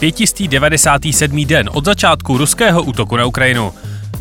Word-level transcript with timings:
597. 0.00 1.44
den 1.46 1.70
od 1.72 1.84
začátku 1.84 2.38
ruského 2.38 2.82
útoku 2.82 3.16
na 3.16 3.26
Ukrajinu. 3.26 3.72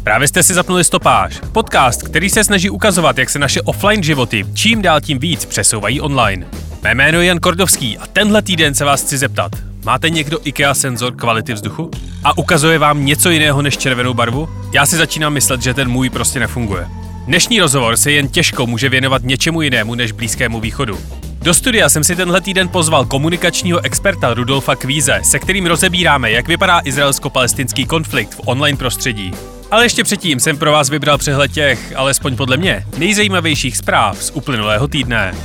Právě 0.03 0.27
jste 0.27 0.43
si 0.43 0.53
zapnuli 0.53 0.83
stopáž, 0.83 1.39
podcast, 1.51 2.03
který 2.03 2.29
se 2.29 2.43
snaží 2.43 2.69
ukazovat, 2.69 3.17
jak 3.17 3.29
se 3.29 3.39
naše 3.39 3.61
offline 3.61 4.03
životy 4.03 4.45
čím 4.53 4.81
dál 4.81 5.01
tím 5.01 5.19
víc 5.19 5.45
přesouvají 5.45 6.01
online. 6.01 6.47
Mé 6.83 6.95
jméno 6.95 7.21
je 7.21 7.27
Jan 7.27 7.39
Kordovský 7.39 7.97
a 7.97 8.07
tenhle 8.07 8.41
týden 8.41 8.75
se 8.75 8.85
vás 8.85 9.01
chci 9.01 9.17
zeptat. 9.17 9.51
Máte 9.85 10.09
někdo 10.09 10.39
IKEA 10.43 10.73
senzor 10.73 11.15
kvality 11.15 11.53
vzduchu? 11.53 11.91
A 12.23 12.37
ukazuje 12.37 12.79
vám 12.79 13.05
něco 13.05 13.29
jiného 13.29 13.61
než 13.61 13.77
červenou 13.77 14.13
barvu? 14.13 14.49
Já 14.73 14.85
si 14.85 14.97
začínám 14.97 15.33
myslet, 15.33 15.61
že 15.61 15.73
ten 15.73 15.89
můj 15.89 16.09
prostě 16.09 16.39
nefunguje. 16.39 16.87
Dnešní 17.25 17.59
rozhovor 17.59 17.97
se 17.97 18.11
jen 18.11 18.27
těžko 18.27 18.67
může 18.67 18.89
věnovat 18.89 19.21
něčemu 19.23 19.61
jinému 19.61 19.95
než 19.95 20.11
Blízkému 20.11 20.59
východu. 20.59 20.97
Do 21.41 21.53
studia 21.53 21.89
jsem 21.89 22.03
si 22.03 22.15
tenhle 22.15 22.41
týden 22.41 22.69
pozval 22.69 23.05
komunikačního 23.05 23.85
experta 23.85 24.33
Rudolfa 24.33 24.75
Kvíze, 24.75 25.19
se 25.23 25.39
kterým 25.39 25.65
rozebíráme, 25.65 26.31
jak 26.31 26.47
vypadá 26.47 26.81
izraelsko-palestinský 26.83 27.85
konflikt 27.85 28.33
v 28.33 28.41
online 28.45 28.77
prostředí. 28.77 29.31
Ale 29.71 29.85
ještě 29.85 30.03
předtím 30.03 30.39
jsem 30.39 30.57
pro 30.57 30.71
vás 30.71 30.89
vybral 30.89 31.17
přehled 31.17 31.51
těch, 31.51 31.93
alespoň 31.95 32.35
podle 32.35 32.57
mě, 32.57 32.85
nejzajímavějších 32.97 33.77
zpráv 33.77 34.23
z 34.23 34.31
uplynulého 34.31 34.87
týdne. 34.87 35.35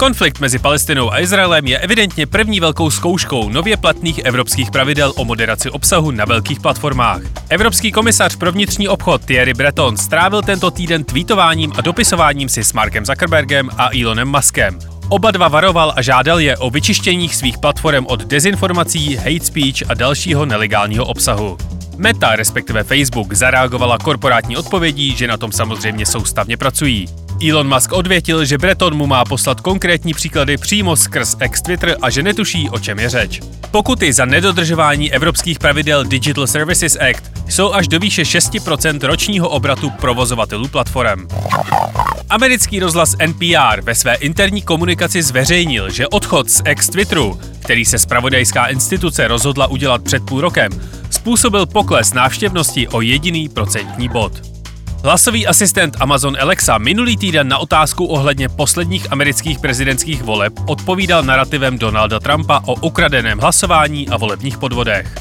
Konflikt 0.00 0.40
mezi 0.40 0.58
Palestinou 0.58 1.12
a 1.12 1.20
Izraelem 1.20 1.66
je 1.66 1.78
evidentně 1.78 2.26
první 2.26 2.60
velkou 2.60 2.90
zkouškou 2.90 3.48
nově 3.48 3.76
platných 3.76 4.18
evropských 4.18 4.70
pravidel 4.70 5.12
o 5.16 5.24
moderaci 5.24 5.70
obsahu 5.70 6.10
na 6.10 6.24
velkých 6.24 6.60
platformách. 6.60 7.20
Evropský 7.48 7.92
komisař 7.92 8.36
pro 8.36 8.52
vnitřní 8.52 8.88
obchod 8.88 9.24
Thierry 9.24 9.54
Breton 9.54 9.96
strávil 9.96 10.42
tento 10.42 10.70
týden 10.70 11.04
tweetováním 11.04 11.72
a 11.76 11.80
dopisováním 11.80 12.48
si 12.48 12.64
s 12.64 12.72
Markem 12.72 13.06
Zuckerbergem 13.06 13.70
a 13.76 13.88
Elonem 14.00 14.28
Muskem. 14.28 14.78
Oba 15.08 15.30
dva 15.30 15.48
varoval 15.48 15.92
a 15.96 16.02
žádal 16.02 16.40
je 16.40 16.56
o 16.56 16.70
vyčištění 16.70 17.28
svých 17.28 17.58
platform 17.58 18.06
od 18.06 18.24
dezinformací, 18.24 19.16
hate 19.16 19.44
speech 19.44 19.90
a 19.90 19.94
dalšího 19.94 20.46
nelegálního 20.46 21.04
obsahu. 21.04 21.58
Meta, 21.96 22.36
respektive 22.36 22.84
Facebook, 22.84 23.32
zareagovala 23.32 23.98
korporátní 23.98 24.56
odpovědí, 24.56 25.16
že 25.16 25.28
na 25.28 25.36
tom 25.36 25.52
samozřejmě 25.52 26.06
soustavně 26.06 26.56
pracují. 26.56 27.08
Elon 27.48 27.74
Musk 27.74 27.92
odvětil, 27.92 28.44
že 28.44 28.58
Breton 28.58 28.94
mu 28.94 29.06
má 29.06 29.24
poslat 29.24 29.60
konkrétní 29.60 30.14
příklady 30.14 30.56
přímo 30.56 30.96
skrz 30.96 31.36
ex 31.40 31.62
Twitter 31.62 31.96
a 32.02 32.10
že 32.10 32.22
netuší, 32.22 32.70
o 32.70 32.78
čem 32.78 32.98
je 32.98 33.08
řeč. 33.08 33.40
Pokuty 33.70 34.12
za 34.12 34.24
nedodržování 34.24 35.12
evropských 35.12 35.58
pravidel 35.58 36.04
Digital 36.04 36.46
Services 36.46 36.96
Act 36.96 37.30
jsou 37.48 37.72
až 37.72 37.88
do 37.88 37.98
výše 37.98 38.22
6% 38.22 39.06
ročního 39.06 39.48
obratu 39.48 39.90
provozovatelů 39.90 40.68
platform. 40.68 41.28
Americký 42.30 42.80
rozhlas 42.80 43.16
NPR 43.26 43.80
ve 43.80 43.94
své 43.94 44.14
interní 44.14 44.62
komunikaci 44.62 45.22
zveřejnil, 45.22 45.90
že 45.90 46.08
odchod 46.08 46.50
z 46.50 46.62
ex 46.64 46.86
Twitteru, 46.86 47.40
který 47.62 47.84
se 47.84 47.98
spravodajská 47.98 48.66
instituce 48.66 49.28
rozhodla 49.28 49.66
udělat 49.66 50.04
před 50.04 50.22
půl 50.22 50.40
rokem, 50.40 50.72
způsobil 51.10 51.66
pokles 51.66 52.12
návštěvnosti 52.12 52.88
o 52.88 53.00
jediný 53.00 53.48
procentní 53.48 54.08
bod. 54.08 54.59
Hlasový 55.02 55.46
asistent 55.46 55.96
Amazon 56.00 56.36
Alexa 56.40 56.78
minulý 56.78 57.16
týden 57.16 57.48
na 57.48 57.58
otázku 57.58 58.06
ohledně 58.06 58.48
posledních 58.48 59.12
amerických 59.12 59.58
prezidentských 59.58 60.22
voleb 60.22 60.52
odpovídal 60.66 61.22
narrativem 61.22 61.78
Donalda 61.78 62.20
Trumpa 62.20 62.60
o 62.66 62.74
ukradeném 62.74 63.38
hlasování 63.38 64.08
a 64.08 64.16
volebních 64.16 64.58
podvodech. 64.58 65.14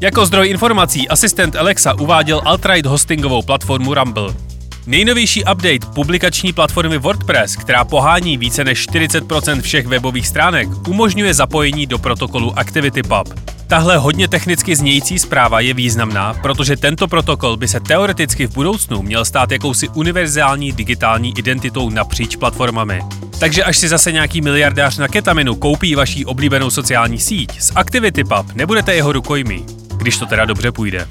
Jako 0.00 0.26
zdroj 0.26 0.48
informací 0.48 1.08
asistent 1.08 1.56
Alexa 1.56 1.94
uváděl 1.94 2.42
alt-right 2.44 2.86
hostingovou 2.86 3.42
platformu 3.42 3.94
Rumble. 3.94 4.49
Nejnovější 4.90 5.44
update 5.44 5.86
publikační 5.94 6.52
platformy 6.52 6.98
WordPress, 6.98 7.56
která 7.56 7.84
pohání 7.84 8.36
více 8.36 8.64
než 8.64 8.88
40% 8.88 9.60
všech 9.60 9.86
webových 9.86 10.26
stránek, 10.26 10.68
umožňuje 10.88 11.34
zapojení 11.34 11.86
do 11.86 11.98
protokolu 11.98 12.58
ActivityPub. 12.58 13.40
Tahle 13.66 13.96
hodně 13.96 14.28
technicky 14.28 14.76
znějící 14.76 15.18
zpráva 15.18 15.60
je 15.60 15.74
významná, 15.74 16.34
protože 16.34 16.76
tento 16.76 17.08
protokol 17.08 17.56
by 17.56 17.68
se 17.68 17.80
teoreticky 17.80 18.46
v 18.46 18.54
budoucnu 18.54 19.02
měl 19.02 19.24
stát 19.24 19.52
jakousi 19.52 19.88
univerzální 19.88 20.72
digitální 20.72 21.38
identitou 21.38 21.90
napříč 21.90 22.36
platformami. 22.36 23.02
Takže 23.40 23.64
až 23.64 23.76
si 23.76 23.88
zase 23.88 24.12
nějaký 24.12 24.40
miliardář 24.40 24.98
na 24.98 25.08
ketaminu 25.08 25.54
koupí 25.54 25.94
vaší 25.94 26.26
oblíbenou 26.26 26.70
sociální 26.70 27.18
síť, 27.18 27.60
z 27.60 27.72
ActivityPub 27.74 28.52
nebudete 28.54 28.94
jeho 28.94 29.12
rukojmí, 29.12 29.66
když 29.96 30.18
to 30.18 30.26
teda 30.26 30.44
dobře 30.44 30.72
půjde. 30.72 31.08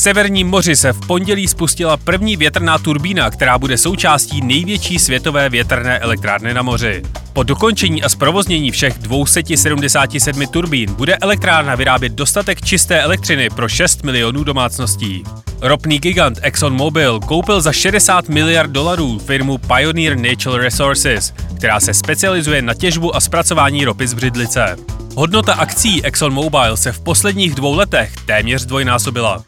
Severním 0.00 0.48
moři 0.48 0.76
se 0.76 0.92
v 0.92 1.00
pondělí 1.06 1.48
spustila 1.48 1.96
první 1.96 2.36
větrná 2.36 2.78
turbína, 2.78 3.30
která 3.30 3.58
bude 3.58 3.78
součástí 3.78 4.40
největší 4.40 4.98
světové 4.98 5.48
větrné 5.48 5.98
elektrárny 5.98 6.54
na 6.54 6.62
moři. 6.62 7.02
Po 7.32 7.42
dokončení 7.42 8.02
a 8.02 8.08
zprovoznění 8.08 8.70
všech 8.70 8.98
277 8.98 10.46
turbín 10.46 10.94
bude 10.94 11.16
elektrárna 11.16 11.74
vyrábět 11.74 12.12
dostatek 12.12 12.62
čisté 12.62 13.02
elektřiny 13.02 13.50
pro 13.50 13.68
6 13.68 14.02
milionů 14.02 14.44
domácností. 14.44 15.24
Ropný 15.60 15.98
gigant 15.98 16.38
ExxonMobil 16.42 17.20
koupil 17.20 17.60
za 17.60 17.72
60 17.72 18.28
miliard 18.28 18.70
dolarů 18.70 19.18
firmu 19.18 19.58
Pioneer 19.58 20.18
Natural 20.18 20.58
Resources, 20.58 21.34
která 21.56 21.80
se 21.80 21.94
specializuje 21.94 22.62
na 22.62 22.74
těžbu 22.74 23.16
a 23.16 23.20
zpracování 23.20 23.84
ropy 23.84 24.06
z 24.06 24.14
břidlice. 24.14 24.76
Hodnota 25.16 25.54
akcí 25.54 26.04
ExxonMobil 26.04 26.76
se 26.76 26.92
v 26.92 27.00
posledních 27.00 27.54
dvou 27.54 27.74
letech 27.74 28.12
téměř 28.26 28.64
dvojnásobila. 28.64 29.44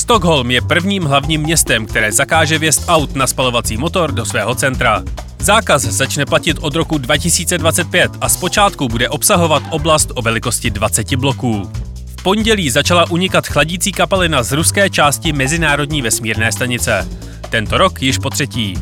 Stockholm 0.00 0.50
je 0.50 0.60
prvním 0.60 1.02
hlavním 1.02 1.42
městem, 1.42 1.86
které 1.86 2.12
zakáže 2.12 2.58
vjezd 2.58 2.84
aut 2.88 3.14
na 3.14 3.26
spalovací 3.26 3.76
motor 3.76 4.12
do 4.12 4.24
svého 4.24 4.54
centra. 4.54 5.02
Zákaz 5.38 5.82
začne 5.82 6.26
platit 6.26 6.56
od 6.60 6.74
roku 6.74 6.98
2025 6.98 8.12
a 8.20 8.28
zpočátku 8.28 8.88
bude 8.88 9.08
obsahovat 9.08 9.62
oblast 9.70 10.12
o 10.14 10.22
velikosti 10.22 10.70
20 10.70 11.14
bloků. 11.14 11.70
V 12.06 12.22
pondělí 12.22 12.70
začala 12.70 13.10
unikat 13.10 13.46
chladící 13.46 13.92
kapalina 13.92 14.42
z 14.42 14.52
ruské 14.52 14.90
části 14.90 15.32
Mezinárodní 15.32 16.02
vesmírné 16.02 16.52
stanice. 16.52 17.08
Tento 17.50 17.78
rok 17.78 18.02
již 18.02 18.18
po 18.18 18.30
třetí. 18.30 18.74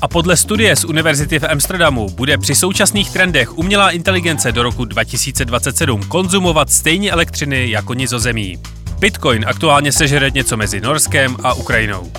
A 0.00 0.08
podle 0.08 0.36
studie 0.36 0.76
z 0.76 0.84
Univerzity 0.84 1.38
v 1.38 1.44
Amsterdamu 1.44 2.10
bude 2.10 2.38
při 2.38 2.54
současných 2.54 3.10
trendech 3.10 3.58
umělá 3.58 3.90
inteligence 3.90 4.52
do 4.52 4.62
roku 4.62 4.84
2027 4.84 6.02
konzumovat 6.02 6.70
stejně 6.70 7.12
elektřiny 7.12 7.70
jako 7.70 7.94
nizozemí. 7.94 8.58
Bitcoin 9.00 9.44
aktuálně 9.48 9.92
sežere 9.92 10.30
něco 10.30 10.56
mezi 10.56 10.80
Norskem 10.80 11.36
a 11.42 11.54
Ukrajinou. 11.54 12.12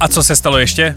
A 0.00 0.08
co 0.08 0.22
se 0.22 0.36
stalo 0.36 0.58
ještě? 0.58 0.94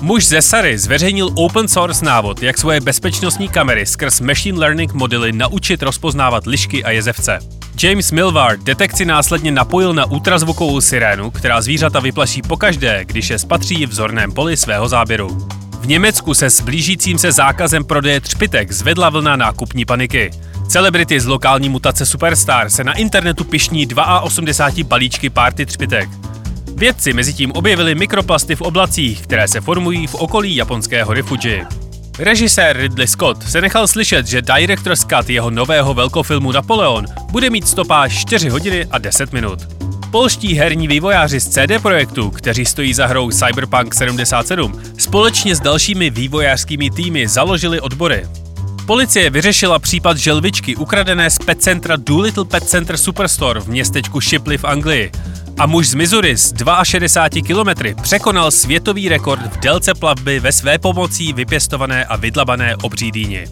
Muž 0.00 0.26
ze 0.26 0.42
Sary 0.42 0.78
zveřejnil 0.78 1.30
open 1.34 1.68
source 1.68 2.04
návod, 2.04 2.42
jak 2.42 2.58
svoje 2.58 2.80
bezpečnostní 2.80 3.48
kamery 3.48 3.86
skrz 3.86 4.20
machine 4.20 4.58
learning 4.58 4.92
modely 4.92 5.32
naučit 5.32 5.82
rozpoznávat 5.82 6.46
lišky 6.46 6.84
a 6.84 6.90
jezevce. 6.90 7.38
James 7.82 8.12
Milvar 8.12 8.58
detekci 8.58 9.04
následně 9.04 9.52
napojil 9.52 9.94
na 9.94 10.06
ultrazvukovou 10.06 10.80
sirénu, 10.80 11.30
která 11.30 11.62
zvířata 11.62 12.00
vyplaší 12.00 12.42
pokaždé, 12.42 13.04
když 13.04 13.30
je 13.30 13.38
spatří 13.38 13.86
v 13.86 13.94
zorném 13.94 14.32
poli 14.32 14.56
svého 14.56 14.88
záběru. 14.88 15.48
V 15.80 15.86
Německu 15.86 16.34
se 16.34 16.50
s 16.50 16.60
blížícím 16.60 17.18
se 17.18 17.32
zákazem 17.32 17.84
prodeje 17.84 18.20
třpitek 18.20 18.72
zvedla 18.72 19.10
vlna 19.10 19.36
nákupní 19.36 19.84
paniky. 19.84 20.30
Celebrity 20.68 21.20
z 21.20 21.26
lokální 21.26 21.68
mutace 21.68 22.06
Superstar 22.06 22.70
se 22.70 22.84
na 22.84 22.92
internetu 22.92 23.44
pišní 23.44 23.88
82 24.22 24.88
balíčky 24.88 25.30
párty 25.30 25.66
třpitek. 25.66 26.08
Vědci 26.76 27.12
mezi 27.12 27.34
tím 27.34 27.52
objevili 27.52 27.94
mikroplasty 27.94 28.56
v 28.56 28.60
oblacích, 28.60 29.22
které 29.22 29.48
se 29.48 29.60
formují 29.60 30.06
v 30.06 30.14
okolí 30.14 30.56
japonského 30.56 31.14
Fuji. 31.22 31.64
Režisér 32.18 32.76
Ridley 32.76 33.06
Scott 33.06 33.50
se 33.50 33.60
nechal 33.60 33.88
slyšet, 33.88 34.26
že 34.26 34.42
Director's 34.42 35.04
Cut 35.04 35.30
jeho 35.30 35.50
nového 35.50 35.94
velkofilmu 35.94 36.52
Napoleon 36.52 37.06
bude 37.30 37.50
mít 37.50 37.68
stopáž 37.68 38.18
4 38.18 38.48
hodiny 38.48 38.86
a 38.90 38.98
10 38.98 39.32
minut. 39.32 39.58
Polští 40.10 40.54
herní 40.54 40.88
vývojáři 40.88 41.40
z 41.40 41.48
CD 41.48 41.82
Projektu, 41.82 42.30
kteří 42.30 42.64
stojí 42.64 42.94
za 42.94 43.06
hrou 43.06 43.30
Cyberpunk 43.30 43.94
77, 43.94 44.82
společně 44.98 45.56
s 45.56 45.60
dalšími 45.60 46.10
vývojářskými 46.10 46.90
týmy 46.90 47.28
založili 47.28 47.80
odbory. 47.80 48.26
Policie 48.86 49.30
vyřešila 49.30 49.78
případ 49.78 50.16
želvičky 50.16 50.76
ukradené 50.76 51.30
z 51.30 51.38
pet 51.38 51.62
centra 51.62 51.96
Doolittle 51.96 52.44
Pet 52.44 52.68
Center 52.68 52.96
Superstore 52.96 53.60
v 53.60 53.68
městečku 53.68 54.20
Shipley 54.20 54.58
v 54.58 54.64
Anglii. 54.64 55.12
A 55.58 55.66
muž 55.66 55.88
z 55.88 55.94
Missouri 55.94 56.36
z 56.36 56.54
62 56.82 57.42
kilometry 57.46 57.94
překonal 58.02 58.50
světový 58.50 59.08
rekord 59.08 59.40
v 59.42 59.58
délce 59.58 59.94
plavby 59.94 60.40
ve 60.40 60.52
své 60.52 60.78
pomocí 60.78 61.32
vypěstované 61.32 62.04
a 62.04 62.16
vydlabané 62.16 62.76
obří 62.76 63.12
dýni. 63.12 63.46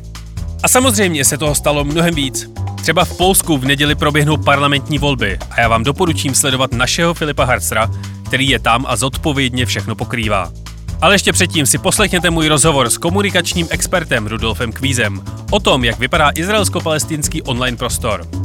A 0.62 0.69
samozřejmě 0.69 1.25
se 1.25 1.38
toho 1.38 1.54
stalo 1.54 1.84
mnohem 1.84 2.14
víc. 2.14 2.50
Třeba 2.82 3.04
v 3.04 3.16
Polsku 3.16 3.58
v 3.58 3.64
neděli 3.64 3.94
proběhnou 3.94 4.36
parlamentní 4.36 4.98
volby 4.98 5.38
a 5.50 5.60
já 5.60 5.69
vám 5.69 5.84
doporučím 5.84 6.34
sledovat 6.34 6.72
našeho 6.72 7.14
Filipa 7.14 7.44
Harcera, 7.44 7.90
který 8.26 8.48
je 8.48 8.58
tam 8.58 8.86
a 8.88 8.96
zodpovědně 8.96 9.66
všechno 9.66 9.94
pokrývá. 9.94 10.63
Ale 11.04 11.14
ještě 11.14 11.32
předtím 11.32 11.66
si 11.66 11.78
poslechněte 11.78 12.30
můj 12.30 12.48
rozhovor 12.48 12.90
s 12.90 12.98
komunikačním 12.98 13.66
expertem 13.70 14.26
Rudolfem 14.26 14.72
Kvízem 14.72 15.22
o 15.50 15.60
tom, 15.60 15.84
jak 15.84 15.98
vypadá 15.98 16.30
izraelsko-palestinský 16.30 17.42
online 17.42 17.76
prostor. 17.76 18.44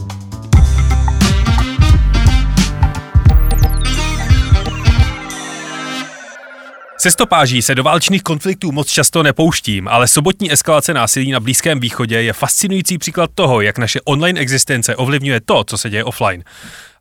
Se 7.02 7.12
stopáží 7.12 7.62
se 7.62 7.76
do 7.76 7.84
válčných 7.84 8.24
konfliktů 8.24 8.72
moc 8.72 8.92
často 8.92 9.24
nepouštím, 9.24 9.88
ale 9.88 10.08
sobotní 10.08 10.52
eskalace 10.52 10.94
násilí 10.94 11.32
na 11.32 11.40
Blízkém 11.40 11.80
východě 11.80 12.22
je 12.22 12.34
fascinující 12.34 12.98
příklad 12.98 13.30
toho, 13.36 13.62
jak 13.62 13.78
naše 13.78 14.02
online 14.02 14.40
existence 14.40 14.96
ovlivňuje 14.96 15.42
to, 15.46 15.64
co 15.64 15.78
se 15.78 15.90
děje 15.90 16.04
offline. 16.04 16.44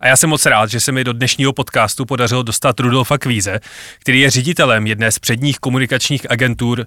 A 0.00 0.06
já 0.06 0.16
jsem 0.16 0.30
moc 0.30 0.46
rád, 0.46 0.70
že 0.70 0.80
se 0.80 0.92
mi 0.92 1.04
do 1.04 1.12
dnešního 1.12 1.52
podcastu 1.52 2.04
podařilo 2.04 2.42
dostat 2.42 2.80
Rudolfa 2.80 3.18
Kvíze, 3.18 3.60
který 3.98 4.20
je 4.20 4.30
ředitelem 4.30 4.86
jedné 4.86 5.12
z 5.12 5.18
předních 5.18 5.58
komunikačních 5.58 6.30
agentur 6.30 6.86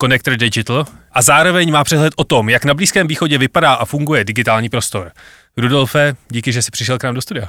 Connector 0.00 0.36
Digital 0.36 0.84
a 1.12 1.22
zároveň 1.22 1.72
má 1.72 1.84
přehled 1.84 2.12
o 2.16 2.24
tom, 2.24 2.48
jak 2.48 2.64
na 2.64 2.74
Blízkém 2.74 3.06
východě 3.06 3.38
vypadá 3.38 3.74
a 3.74 3.84
funguje 3.84 4.24
digitální 4.24 4.68
prostor. 4.68 5.12
Rudolfe, 5.56 6.16
díky, 6.28 6.52
že 6.52 6.62
jsi 6.62 6.70
přišel 6.70 6.98
k 6.98 7.04
nám 7.04 7.14
do 7.14 7.22
studia. 7.22 7.48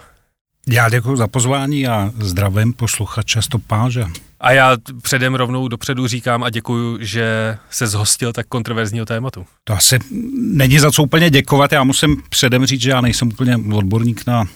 Já 0.68 0.90
děkuji 0.90 1.16
za 1.16 1.28
pozvání 1.28 1.88
a 1.88 2.12
zdravím 2.20 2.74
posluchače 2.74 3.42
stopáže. 3.42 4.06
A 4.40 4.52
já 4.52 4.78
předem 5.02 5.36
rovnou 5.36 5.68
dopředu 5.68 6.08
říkám 6.08 6.44
a 6.44 6.50
děkuji, 6.50 6.98
že 7.02 7.58
se 7.70 7.88
zhostil 7.88 8.34
tak 8.34 8.48
kontroverzního 8.48 9.06
tématu. 9.06 9.46
To 9.64 9.74
asi 9.74 10.00
není 10.38 10.80
za 10.80 10.92
co 10.92 11.04
úplně 11.04 11.30
děkovat. 11.30 11.72
Já 11.72 11.84
musím 11.84 12.24
předem 12.30 12.66
říct, 12.66 12.82
že 12.82 12.90
já 12.90 13.02
nejsem 13.02 13.28
úplně 13.28 13.58
odborník 13.74 14.26
na 14.28 14.42
uh, 14.42 14.48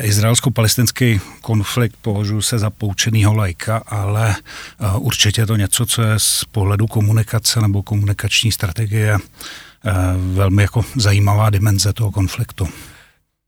izraelsko-palestinský 0.00 1.20
konflikt, 1.40 1.96
považuji 2.02 2.42
se 2.42 2.58
za 2.58 2.70
poučenýho 2.70 3.34
lajka, 3.34 3.82
ale 3.86 4.34
uh, 4.80 5.06
určitě 5.06 5.40
je 5.40 5.46
to 5.46 5.56
něco, 5.56 5.86
co 5.86 6.02
je 6.02 6.18
z 6.18 6.44
pohledu 6.44 6.86
komunikace 6.86 7.60
nebo 7.60 7.82
komunikační 7.82 8.52
strategie 8.52 9.14
uh, 9.14 9.92
velmi 10.34 10.62
jako 10.62 10.84
zajímavá 10.96 11.50
dimenze 11.50 11.92
toho 11.92 12.10
konfliktu. 12.10 12.68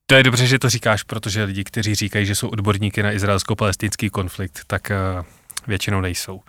To 0.06 0.14
je 0.14 0.22
dobře, 0.22 0.46
že 0.46 0.58
to 0.58 0.70
říkáš, 0.70 1.02
protože 1.02 1.44
lidi, 1.44 1.64
kteří 1.64 1.94
říkají, 1.94 2.26
že 2.26 2.34
jsou 2.34 2.48
odborníky 2.48 3.02
na 3.02 3.12
izraelsko-palestinský 3.12 4.10
konflikt, 4.10 4.60
tak 4.66 4.92
většinou 5.69 6.00
nejsou. 6.00 6.35
Uh, 6.37 6.43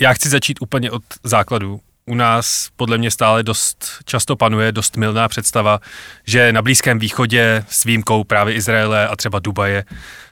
já 0.00 0.12
chci 0.12 0.28
začít 0.28 0.58
úplně 0.60 0.90
od 0.90 1.02
základu. 1.24 1.80
U 2.06 2.14
nás 2.14 2.68
podle 2.76 2.98
mě 2.98 3.10
stále 3.10 3.42
dost 3.42 3.86
často 4.04 4.36
panuje 4.36 4.72
dost 4.72 4.96
milná 4.96 5.28
představa, 5.28 5.80
že 6.26 6.52
na 6.52 6.62
Blízkém 6.62 6.98
východě 6.98 7.64
s 7.68 7.84
výjimkou 7.84 8.24
právě 8.24 8.54
Izraele 8.54 9.08
a 9.08 9.16
třeba 9.16 9.38
Dubaje, 9.38 9.84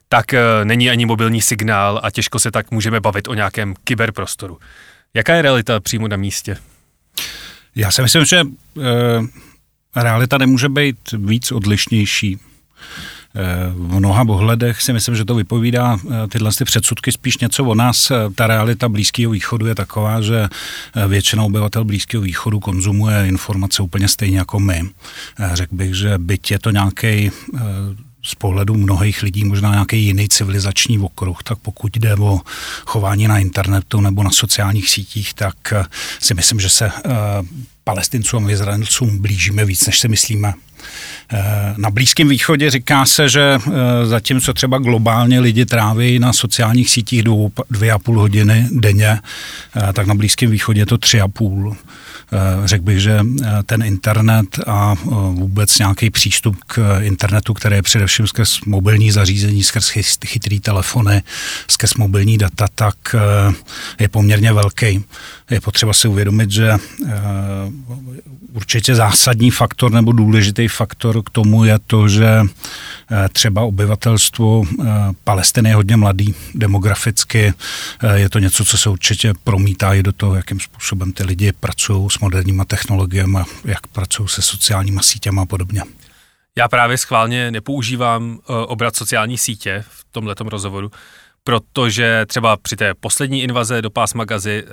tak 0.09 0.27
uh, 0.33 0.65
není 0.65 0.91
ani 0.91 1.07
mobilní 1.07 1.43
signál 1.43 2.01
a 2.03 2.11
těžko 2.11 2.39
se 2.39 2.51
tak 2.51 2.71
můžeme 2.71 3.01
bavit 3.01 3.29
o 3.29 3.35
nějakém 3.35 3.75
kyberprostoru. 3.85 4.59
Jaká 5.15 5.35
je 5.35 5.43
realita 5.43 5.81
přímo 5.81 6.09
na 6.09 6.17
místě? 6.17 6.57
Já 7.75 7.91
si 7.91 8.03
myslím, 8.03 8.25
že 8.25 8.43
uh 8.45 9.27
realita 9.97 10.39
nemůže 10.39 10.69
být 10.69 10.97
víc 11.13 11.53
odlišnější. 11.53 12.39
Eh, 13.35 13.71
v 13.75 13.95
mnoha 13.99 14.25
ohledech 14.29 14.83
si 14.83 14.93
myslím, 14.93 15.17
že 15.17 15.25
to 15.25 15.35
vypovídá 15.35 15.97
eh, 15.97 16.29
tyhle 16.29 16.51
ty 16.59 16.65
předsudky 16.65 17.13
spíš 17.13 17.39
něco 17.39 17.65
o 17.65 17.75
nás. 17.75 18.11
Eh, 18.11 18.15
ta 18.35 18.47
realita 18.47 18.89
Blízkého 18.89 19.33
východu 19.33 19.67
je 19.67 19.75
taková, 19.75 20.21
že 20.21 20.49
většina 21.09 21.43
obyvatel 21.43 21.85
Blízkého 21.85 22.23
východu 22.23 22.61
konzumuje 22.61 23.29
informace 23.29 23.83
úplně 23.83 24.09
stejně 24.09 24.39
jako 24.39 24.61
my. 24.61 24.83
Řekl 25.53 25.77
bych, 25.77 25.95
že 25.95 26.19
byť 26.19 26.51
je 26.51 26.59
to 26.59 26.71
nějaký 26.71 27.31
z 28.23 28.35
pohledu 28.35 28.75
mnohých 28.75 29.23
lidí 29.23 29.45
možná 29.45 29.71
nějaký 29.71 30.05
jiný 30.05 30.29
civilizační 30.29 30.99
okruh, 30.99 31.43
tak 31.43 31.59
pokud 31.59 31.97
jde 31.97 32.15
o 32.15 32.41
chování 32.87 33.29
na 33.29 33.39
internetu 33.39 34.01
nebo 34.01 34.23
na 34.23 34.31
sociálních 34.31 34.91
sítích, 34.91 35.35
tak 35.35 35.75
si 36.21 36.35
myslím, 36.35 36.61
že 36.61 36.69
se 36.69 36.91
palestincům 37.85 38.47
a 38.47 38.51
Izraelcům 38.51 39.19
blížíme 39.19 39.65
víc, 39.65 39.87
než 39.87 39.99
si 39.99 40.09
myslíme. 40.09 40.55
Eh, 41.33 41.75
na 41.77 41.91
Blízkém 41.91 42.29
východě 42.29 42.71
říká 42.71 43.07
se, 43.07 43.29
že 43.29 43.59
eh, 43.67 44.07
zatímco 44.07 44.53
třeba 44.53 44.79
globálně 44.79 45.41
lidi 45.41 45.67
tráví 45.67 46.19
na 46.19 46.33
sociálních 46.33 46.91
sítích 46.91 47.23
dvou, 47.23 47.51
dvě 47.71 47.93
a 47.93 47.99
půl 47.99 48.21
hodiny 48.21 48.69
denně, 48.73 49.21
eh, 49.77 49.93
tak 49.93 50.07
na 50.07 50.15
Blízkém 50.15 50.51
východě 50.51 50.81
je 50.81 50.87
to 50.87 50.99
tři 50.99 51.21
a 51.21 51.29
půl. 51.29 51.77
Řekl 52.65 52.85
bych, 52.85 52.99
že 52.99 53.21
ten 53.67 53.83
internet 53.83 54.59
a 54.67 54.95
vůbec 55.31 55.79
nějaký 55.79 56.11
přístup 56.11 56.57
k 56.67 57.01
internetu, 57.03 57.55
který 57.55 57.77
je 57.77 57.83
především 57.83 58.27
skrz 58.27 58.61
mobilní 58.67 59.11
zařízení, 59.11 59.65
skrz 59.65 59.91
chytrý 60.27 60.61
telefony, 60.61 61.23
skrz 61.69 61.95
mobilní 61.95 62.39
data, 62.39 62.67
tak 62.75 62.95
je 63.99 64.09
poměrně 64.09 64.53
velký. 64.53 65.05
Je 65.51 65.61
potřeba 65.61 65.93
si 65.93 66.09
uvědomit, 66.09 66.51
že 66.51 66.79
určitě 68.53 68.95
zásadní 68.95 69.51
faktor 69.51 69.93
nebo 69.93 70.13
důležitý 70.13 70.69
faktor 70.69 71.23
k 71.23 71.31
tomu 71.31 71.65
je 71.65 71.79
to, 71.87 72.09
že 72.09 72.27
eh, 72.27 73.29
třeba 73.33 73.63
obyvatelstvo 73.63 74.65
eh, 74.65 74.85
Palestiny 75.25 75.69
je 75.69 75.75
hodně 75.75 75.97
mladý 75.97 76.35
demograficky. 76.55 77.55
Eh, 78.03 78.19
je 78.19 78.29
to 78.29 78.39
něco, 78.39 78.65
co 78.65 78.79
se 78.79 78.89
určitě 78.89 79.33
promítá 79.45 79.95
i 79.95 80.03
do 80.03 80.13
toho, 80.13 80.35
jakým 80.35 80.61
způsobem 80.61 81.13
ty 81.13 81.25
lidi 81.25 81.53
pracují 81.53 82.11
s 82.11 82.19
moderníma 82.19 82.65
technologiemi, 82.65 83.39
jak 83.65 83.87
pracují 83.87 84.29
se 84.29 84.43
sociálníma 84.43 85.03
sítěma 85.03 85.43
a 85.43 85.47
podobně. 85.47 85.83
Já 86.59 86.69
právě 86.69 86.99
schválně 86.99 87.51
nepoužívám 87.51 88.39
obrat 88.47 88.97
sociální 88.97 89.39
sítě 89.39 89.85
v 89.89 90.05
tomto 90.13 90.45
rozhovoru, 90.45 90.91
protože 91.45 92.27
třeba 92.27 92.57
při 92.57 92.77
té 92.77 92.95
poslední 92.95 93.43
invaze 93.43 93.83
do 93.83 93.91
pásma 93.91 94.25
Gazy 94.25 94.65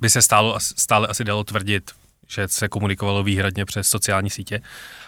by 0.00 0.10
se 0.10 0.22
stálo, 0.22 0.56
stále 0.60 1.08
asi 1.08 1.24
dalo 1.24 1.44
tvrdit 1.44 1.90
že 2.28 2.48
se 2.48 2.68
komunikovalo 2.68 3.22
výhradně 3.22 3.64
přes 3.64 3.88
sociální 3.88 4.30
sítě, 4.30 4.60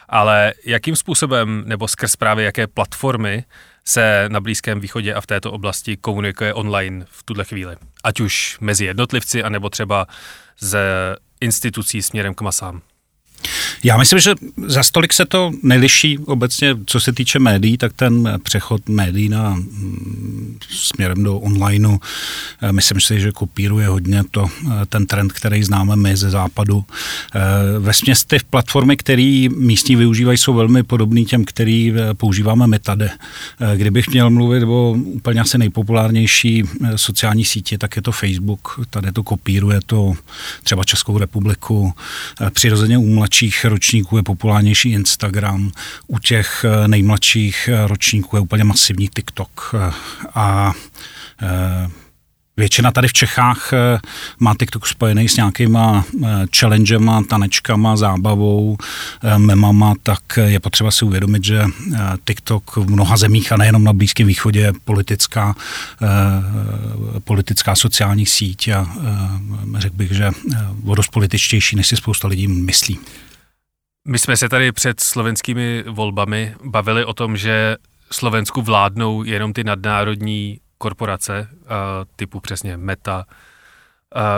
ale 0.08 0.54
jakým 0.64 0.96
způsobem 0.96 1.62
nebo 1.66 1.88
skrz 1.88 2.16
právě 2.16 2.44
jaké 2.44 2.66
platformy 2.66 3.44
se 3.84 4.24
na 4.28 4.40
Blízkém 4.40 4.80
východě 4.80 5.14
a 5.14 5.20
v 5.20 5.26
této 5.26 5.52
oblasti 5.52 5.96
komunikuje 5.96 6.54
online 6.54 7.06
v 7.10 7.22
tuhle 7.22 7.44
chvíli? 7.44 7.76
Ať 8.04 8.20
už 8.20 8.58
mezi 8.60 8.84
jednotlivci, 8.84 9.42
anebo 9.42 9.70
třeba 9.70 10.06
ze 10.58 11.16
institucí 11.40 12.02
směrem 12.02 12.34
k 12.34 12.40
masám. 12.40 12.82
Já 13.84 13.96
myslím, 13.96 14.18
že 14.18 14.34
za 14.66 14.82
stolik 14.82 15.12
se 15.12 15.24
to 15.26 15.52
neliší 15.62 16.18
obecně, 16.18 16.76
co 16.86 17.00
se 17.00 17.12
týče 17.12 17.38
médií, 17.38 17.78
tak 17.78 17.92
ten 17.92 18.38
přechod 18.42 18.88
médií 18.88 19.28
na 19.28 19.54
mm, 19.54 20.58
směrem 20.70 21.22
do 21.22 21.38
onlineu, 21.38 21.98
eh, 22.62 22.72
myslím 22.72 23.00
si, 23.00 23.20
že 23.20 23.32
kopíruje 23.32 23.88
hodně 23.88 24.22
to, 24.30 24.46
eh, 24.46 24.86
ten 24.86 25.06
trend, 25.06 25.32
který 25.32 25.64
známe 25.64 25.96
my 25.96 26.16
ze 26.16 26.30
západu. 26.30 26.84
Eh, 27.34 27.40
ve 27.78 27.92
směs 27.92 28.24
ty 28.24 28.38
platformy, 28.50 28.96
které 28.96 29.46
místní 29.56 29.96
využívají, 29.96 30.38
jsou 30.38 30.54
velmi 30.54 30.82
podobné 30.82 31.22
těm, 31.22 31.44
který 31.44 31.92
používáme 32.16 32.66
my 32.66 32.78
tady. 32.78 33.08
Kdybych 33.76 34.08
měl 34.08 34.30
mluvit 34.30 34.62
o 34.62 34.90
úplně 34.92 35.40
asi 35.40 35.58
nejpopulárnější 35.58 36.64
sociální 36.96 37.44
sítě, 37.44 37.78
tak 37.78 37.96
je 37.96 38.02
to 38.02 38.12
Facebook. 38.12 38.80
Tady 38.90 39.12
to 39.12 39.22
kopíruje 39.22 39.80
to 39.86 40.14
třeba 40.62 40.84
Českou 40.84 41.18
republiku. 41.18 41.92
Přirozeně 42.50 42.98
u 42.98 43.06
mladších 43.36 43.64
ročníků 43.64 44.16
je 44.16 44.22
populárnější 44.22 44.90
Instagram, 44.90 45.72
u 46.06 46.18
těch 46.18 46.64
eh, 46.64 46.88
nejmladších 46.88 47.68
eh, 47.72 47.86
ročníků 47.86 48.36
je 48.36 48.40
úplně 48.40 48.64
masivní 48.64 49.08
TikTok. 49.08 49.74
Eh, 49.74 49.92
a 50.34 50.72
Většina 52.58 52.90
tady 52.90 53.08
v 53.08 53.12
Čechách 53.12 53.72
má 54.40 54.54
TikTok 54.58 54.86
spojený 54.86 55.28
s 55.28 55.36
nějakýma 55.36 56.04
challengema, 56.58 57.22
tanečkama, 57.28 57.96
zábavou, 57.96 58.76
memama, 59.36 59.94
tak 60.02 60.20
je 60.44 60.60
potřeba 60.60 60.90
si 60.90 61.04
uvědomit, 61.04 61.44
že 61.44 61.64
TikTok 62.24 62.76
v 62.76 62.90
mnoha 62.90 63.16
zemích 63.16 63.52
a 63.52 63.56
nejenom 63.56 63.84
na 63.84 63.92
Blízkém 63.92 64.26
východě 64.26 64.60
je 64.60 64.72
politická, 64.84 65.54
politická 67.24 67.74
sociální 67.74 68.26
síť 68.26 68.68
a 68.68 68.86
řekl 69.78 69.96
bych, 69.96 70.12
že 70.12 70.30
o 70.86 70.94
dost 70.94 71.08
političtější, 71.08 71.76
než 71.76 71.86
si 71.86 71.96
spousta 71.96 72.28
lidí 72.28 72.48
myslí. 72.48 72.98
My 74.08 74.18
jsme 74.18 74.36
se 74.36 74.48
tady 74.48 74.72
před 74.72 75.00
slovenskými 75.00 75.84
volbami 75.88 76.54
bavili 76.64 77.04
o 77.04 77.14
tom, 77.14 77.36
že 77.36 77.76
Slovensku 78.12 78.62
vládnou 78.62 79.24
jenom 79.24 79.52
ty 79.52 79.64
nadnárodní 79.64 80.60
korporace 80.78 81.48
typu 82.16 82.40
přesně 82.40 82.76
Meta, 82.76 83.24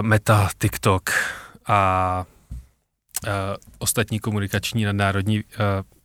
Meta, 0.01 0.49
TikTok 0.59 1.11
a 1.67 2.25
ostatní 3.79 4.21
komunikační 4.21 4.85
nadnárodní 4.85 5.45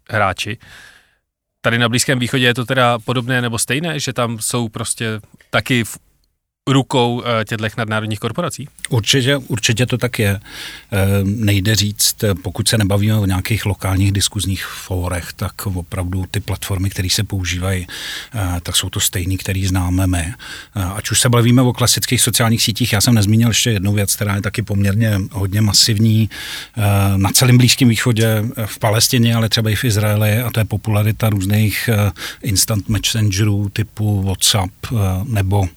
hráči. 0.10 0.58
Tady 1.62 1.78
na 1.78 1.90
Blízkém 1.90 2.20
východě 2.20 2.46
je 2.46 2.54
to 2.54 2.66
teda 2.66 3.00
podobné 3.00 3.42
nebo 3.42 3.60
stejné, 3.60 4.00
že 4.00 4.14
tam 4.14 4.40
jsou 4.40 4.70
prostě 4.70 5.20
taky 5.50 5.84
rukou 6.68 7.24
eh, 7.26 7.46
těchto 7.46 7.68
nadnárodních 7.78 8.20
korporací? 8.20 8.68
Určitě, 8.90 9.38
určitě 9.38 9.86
to 9.86 9.98
tak 9.98 10.20
je. 10.20 10.40
Eh, 10.40 10.98
nejde 11.24 11.76
říct, 11.76 12.24
eh, 12.24 12.36
pokud 12.36 12.68
se 12.68 12.78
nebavíme 12.78 13.16
o 13.16 13.26
nějakých 13.26 13.66
lokálních 13.66 14.12
diskuzních 14.12 14.66
fórech, 14.66 15.34
tak 15.34 15.68
opravdu 15.68 16.26
ty 16.32 16.40
platformy, 16.40 16.90
které 16.90 17.10
se 17.10 17.24
používají, 17.24 17.88
tak 18.64 18.76
jsou 18.76 18.90
to 18.90 19.00
stejný, 19.00 19.38
který 19.38 19.68
známe 19.68 20.08
my. 20.08 20.34
Ať 20.96 21.12
už 21.12 21.20
se 21.20 21.30
bavíme 21.30 21.62
o 21.62 21.74
klasických 21.74 22.22
sociálních 22.22 22.64
sítích, 22.64 22.94
já 22.94 23.02
jsem 23.02 23.14
nezmínil 23.14 23.48
ještě 23.48 23.72
jednu 23.72 23.94
věc, 23.94 24.16
která 24.16 24.36
je 24.36 24.42
taky 24.42 24.62
poměrně 24.62 25.20
hodně 25.32 25.62
masivní 25.62 26.30
na 27.16 27.32
celém 27.32 27.58
Blízkém 27.58 27.90
východě, 27.90 28.44
v 28.66 28.80
Palestině, 28.80 29.36
ale 29.36 29.50
třeba 29.50 29.70
i 29.70 29.76
v 29.76 29.84
Izraeli, 29.84 30.38
a 30.38 30.52
to 30.52 30.60
je 30.60 30.66
popularita 30.66 31.30
různých 31.30 31.90
instant 32.42 32.90
messengerů 32.90 33.70
typu 33.70 34.22
WhatsApp 34.22 34.74
nebo 35.24 35.68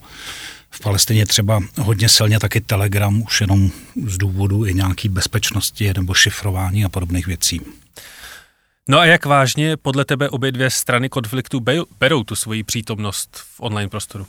v 0.76 0.80
Palestině 0.80 1.26
třeba 1.26 1.62
hodně 1.80 2.08
silně 2.08 2.38
taky 2.38 2.60
Telegram, 2.60 3.22
už 3.22 3.40
jenom 3.40 3.70
z 4.06 4.18
důvodu 4.18 4.66
i 4.66 4.74
nějaký 4.74 5.08
bezpečnosti 5.08 5.92
nebo 5.96 6.14
šifrování 6.14 6.84
a 6.84 6.88
podobných 6.88 7.26
věcí. 7.26 7.60
No 8.88 8.98
a 8.98 9.04
jak 9.04 9.26
vážně 9.26 9.76
podle 9.76 10.04
tebe 10.04 10.28
obě 10.28 10.52
dvě 10.52 10.70
strany 10.70 11.08
konfliktu 11.08 11.64
berou 12.00 12.24
tu 12.24 12.36
svoji 12.36 12.62
přítomnost 12.62 13.30
v 13.36 13.60
online 13.60 13.88
prostoru? 13.88 14.26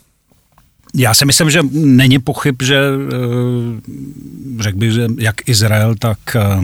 Já 0.96 1.14
si 1.14 1.26
myslím, 1.26 1.50
že 1.50 1.60
není 1.72 2.20
pochyb, 2.20 2.62
že 2.62 2.78
eh, 2.78 3.82
řekl 4.60 4.78
bych, 4.78 4.92
že 4.92 5.08
jak 5.18 5.50
Izrael, 5.50 5.96
tak 5.96 6.20
eh, 6.36 6.60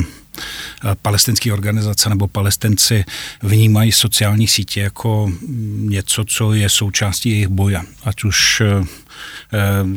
palestinské 1.02 1.54
organizace 1.54 2.10
nebo 2.10 2.28
palestinci 2.28 3.06
vnímají 3.42 3.92
sociální 3.92 4.48
sítě 4.48 4.82
jako 4.82 5.32
něco, 5.78 6.26
co 6.26 6.54
je 6.54 6.70
součástí 6.70 7.30
jejich 7.30 7.48
boje. 7.48 7.82
Ať 8.04 8.24
už 8.24 8.62
eh, 8.62 8.86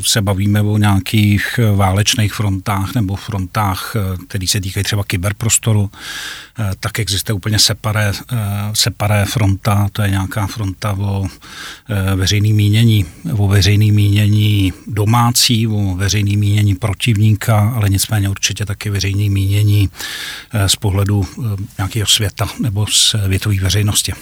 se 0.00 0.22
bavíme 0.22 0.60
o 0.60 0.78
nějakých 0.78 1.60
válečných 1.74 2.34
frontách 2.34 2.94
nebo 2.94 3.16
frontách, 3.16 3.96
eh, 3.96 4.16
které 4.28 4.46
se 4.46 4.60
týkají 4.60 4.84
třeba 4.84 5.04
kyberprostoru, 5.04 5.90
eh, 6.58 6.70
tak 6.80 6.98
existuje 6.98 7.34
úplně 7.34 7.58
separé, 7.58 8.12
separé 8.72 9.24
fronta, 9.24 9.88
to 9.92 10.02
je 10.02 10.10
nějaká 10.10 10.46
fronta 10.46 10.96
o 11.00 11.26
veřejný 12.14 12.52
mínění, 12.52 13.04
o 13.32 13.48
veřejný 13.48 13.92
mínění 13.92 14.72
domácí, 14.86 15.66
o 15.66 15.94
veřejný 15.94 16.36
mínění 16.36 16.74
protivníka, 16.74 17.72
ale 17.76 17.88
nicméně 17.88 18.28
určitě 18.28 18.66
taky 18.66 18.90
veřejný 18.90 19.30
mínění 19.30 19.90
z 20.66 20.76
pohledu 20.76 21.26
nějakého 21.78 22.06
světa 22.06 22.48
nebo 22.60 22.86
světové 22.86 23.56
veřejnosti. 23.60 24.12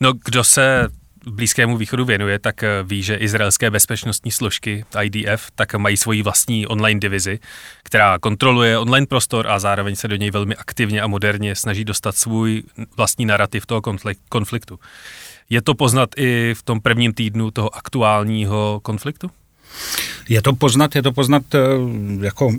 No, 0.00 0.12
kdo 0.24 0.44
se 0.44 0.88
Blízkému 1.30 1.76
východu 1.76 2.04
věnuje, 2.04 2.38
tak 2.38 2.62
eh, 2.62 2.68
ví, 2.82 3.02
že 3.02 3.16
izraelské 3.16 3.70
bezpečnostní 3.70 4.30
složky 4.30 4.84
IDF 5.02 5.50
tak 5.54 5.74
mají 5.74 5.96
svoji 5.96 6.22
vlastní 6.22 6.66
online 6.66 7.00
divizi, 7.00 7.38
která 7.82 8.18
kontroluje 8.18 8.78
online 8.78 9.06
prostor 9.06 9.46
a 9.46 9.58
zároveň 9.58 9.96
se 9.96 10.08
do 10.08 10.16
něj 10.16 10.30
velmi 10.30 10.56
aktivně 10.56 11.02
a 11.02 11.06
moderně 11.06 11.54
snaží 11.54 11.84
dostat 11.84 12.16
svůj 12.16 12.62
vlastní 12.96 13.26
narrativ 13.26 13.66
toho 13.66 13.82
konfliktu. 14.28 14.78
Je 15.50 15.62
to 15.62 15.74
poznat 15.74 16.10
i 16.16 16.54
v 16.54 16.62
tom 16.62 16.80
prvním 16.80 17.12
týdnu 17.12 17.50
toho 17.50 17.76
aktuálního 17.76 18.80
konfliktu? 18.82 19.30
Je 20.28 20.42
to 20.42 20.52
poznat, 20.52 20.94
je 20.94 21.02
to 21.02 21.12
poznat 21.12 21.42
eh, 21.54 21.58
jako 22.20 22.52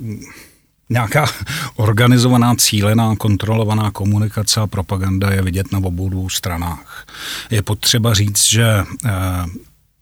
nějaká 0.90 1.26
organizovaná, 1.76 2.56
cílená, 2.56 3.16
kontrolovaná 3.16 3.92
komunikace 3.92 4.62
a 4.62 4.68
propaganda 4.68 5.32
je 5.32 5.42
vidět 5.42 5.72
na 5.72 5.80
obou 5.80 6.10
dvou 6.10 6.30
stranách. 6.30 7.06
Je 7.52 7.62
potřeba 7.62 8.14
říct, 8.14 8.44
že 8.46 8.84
eh, 9.06 9.12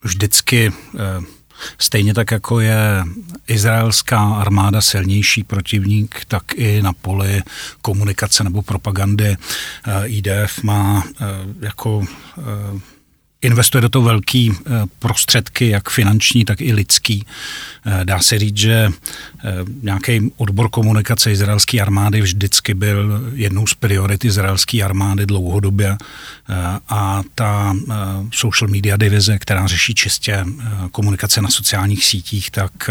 vždycky 0.04 0.72
eh, 1.00 1.36
Stejně 1.77 2.13
tak, 2.13 2.32
jako 2.32 2.60
je 2.60 3.04
izraelská 3.48 4.20
armáda 4.20 4.82
silnější 4.82 5.44
protivník, 5.44 6.25
tak 6.27 6.44
i 6.56 6.82
na 6.82 6.94
poli 6.94 7.44
komunikace 7.82 8.44
nebo 8.44 8.62
propagandy 8.62 9.25
eh, 9.25 10.08
IDF 10.08 10.63
má 10.63 11.04
jako 11.62 12.06
investuje 13.42 13.82
do 13.82 13.89
toho 13.89 14.06
velký 14.06 14.51
prostředky, 15.00 15.70
jak 15.70 15.89
finanční, 15.89 16.46
tak 16.46 16.62
i 16.62 16.74
lidský. 16.74 17.25
Dá 18.04 18.20
se 18.20 18.39
říct, 18.39 18.58
že 18.58 18.89
nějaký 19.82 20.32
odbor 20.38 20.70
komunikace 20.70 21.32
izraelské 21.32 21.80
armády 21.82 22.22
vždycky 22.22 22.74
byl 22.74 23.22
jednou 23.34 23.68
z 23.68 23.74
priorit 23.74 24.25
izraelské 24.25 24.82
armády 24.82 25.25
dlouhodobě 25.25 25.98
a 26.89 27.24
ta 27.36 27.75
social 28.34 28.72
media 28.72 28.98
divize, 28.98 29.39
která 29.39 29.68
řeší 29.68 29.96
čistě 29.96 30.46
komunikace 30.92 31.42
na 31.42 31.50
sociálních 31.50 32.06
sítích, 32.06 32.51
tak 32.51 32.89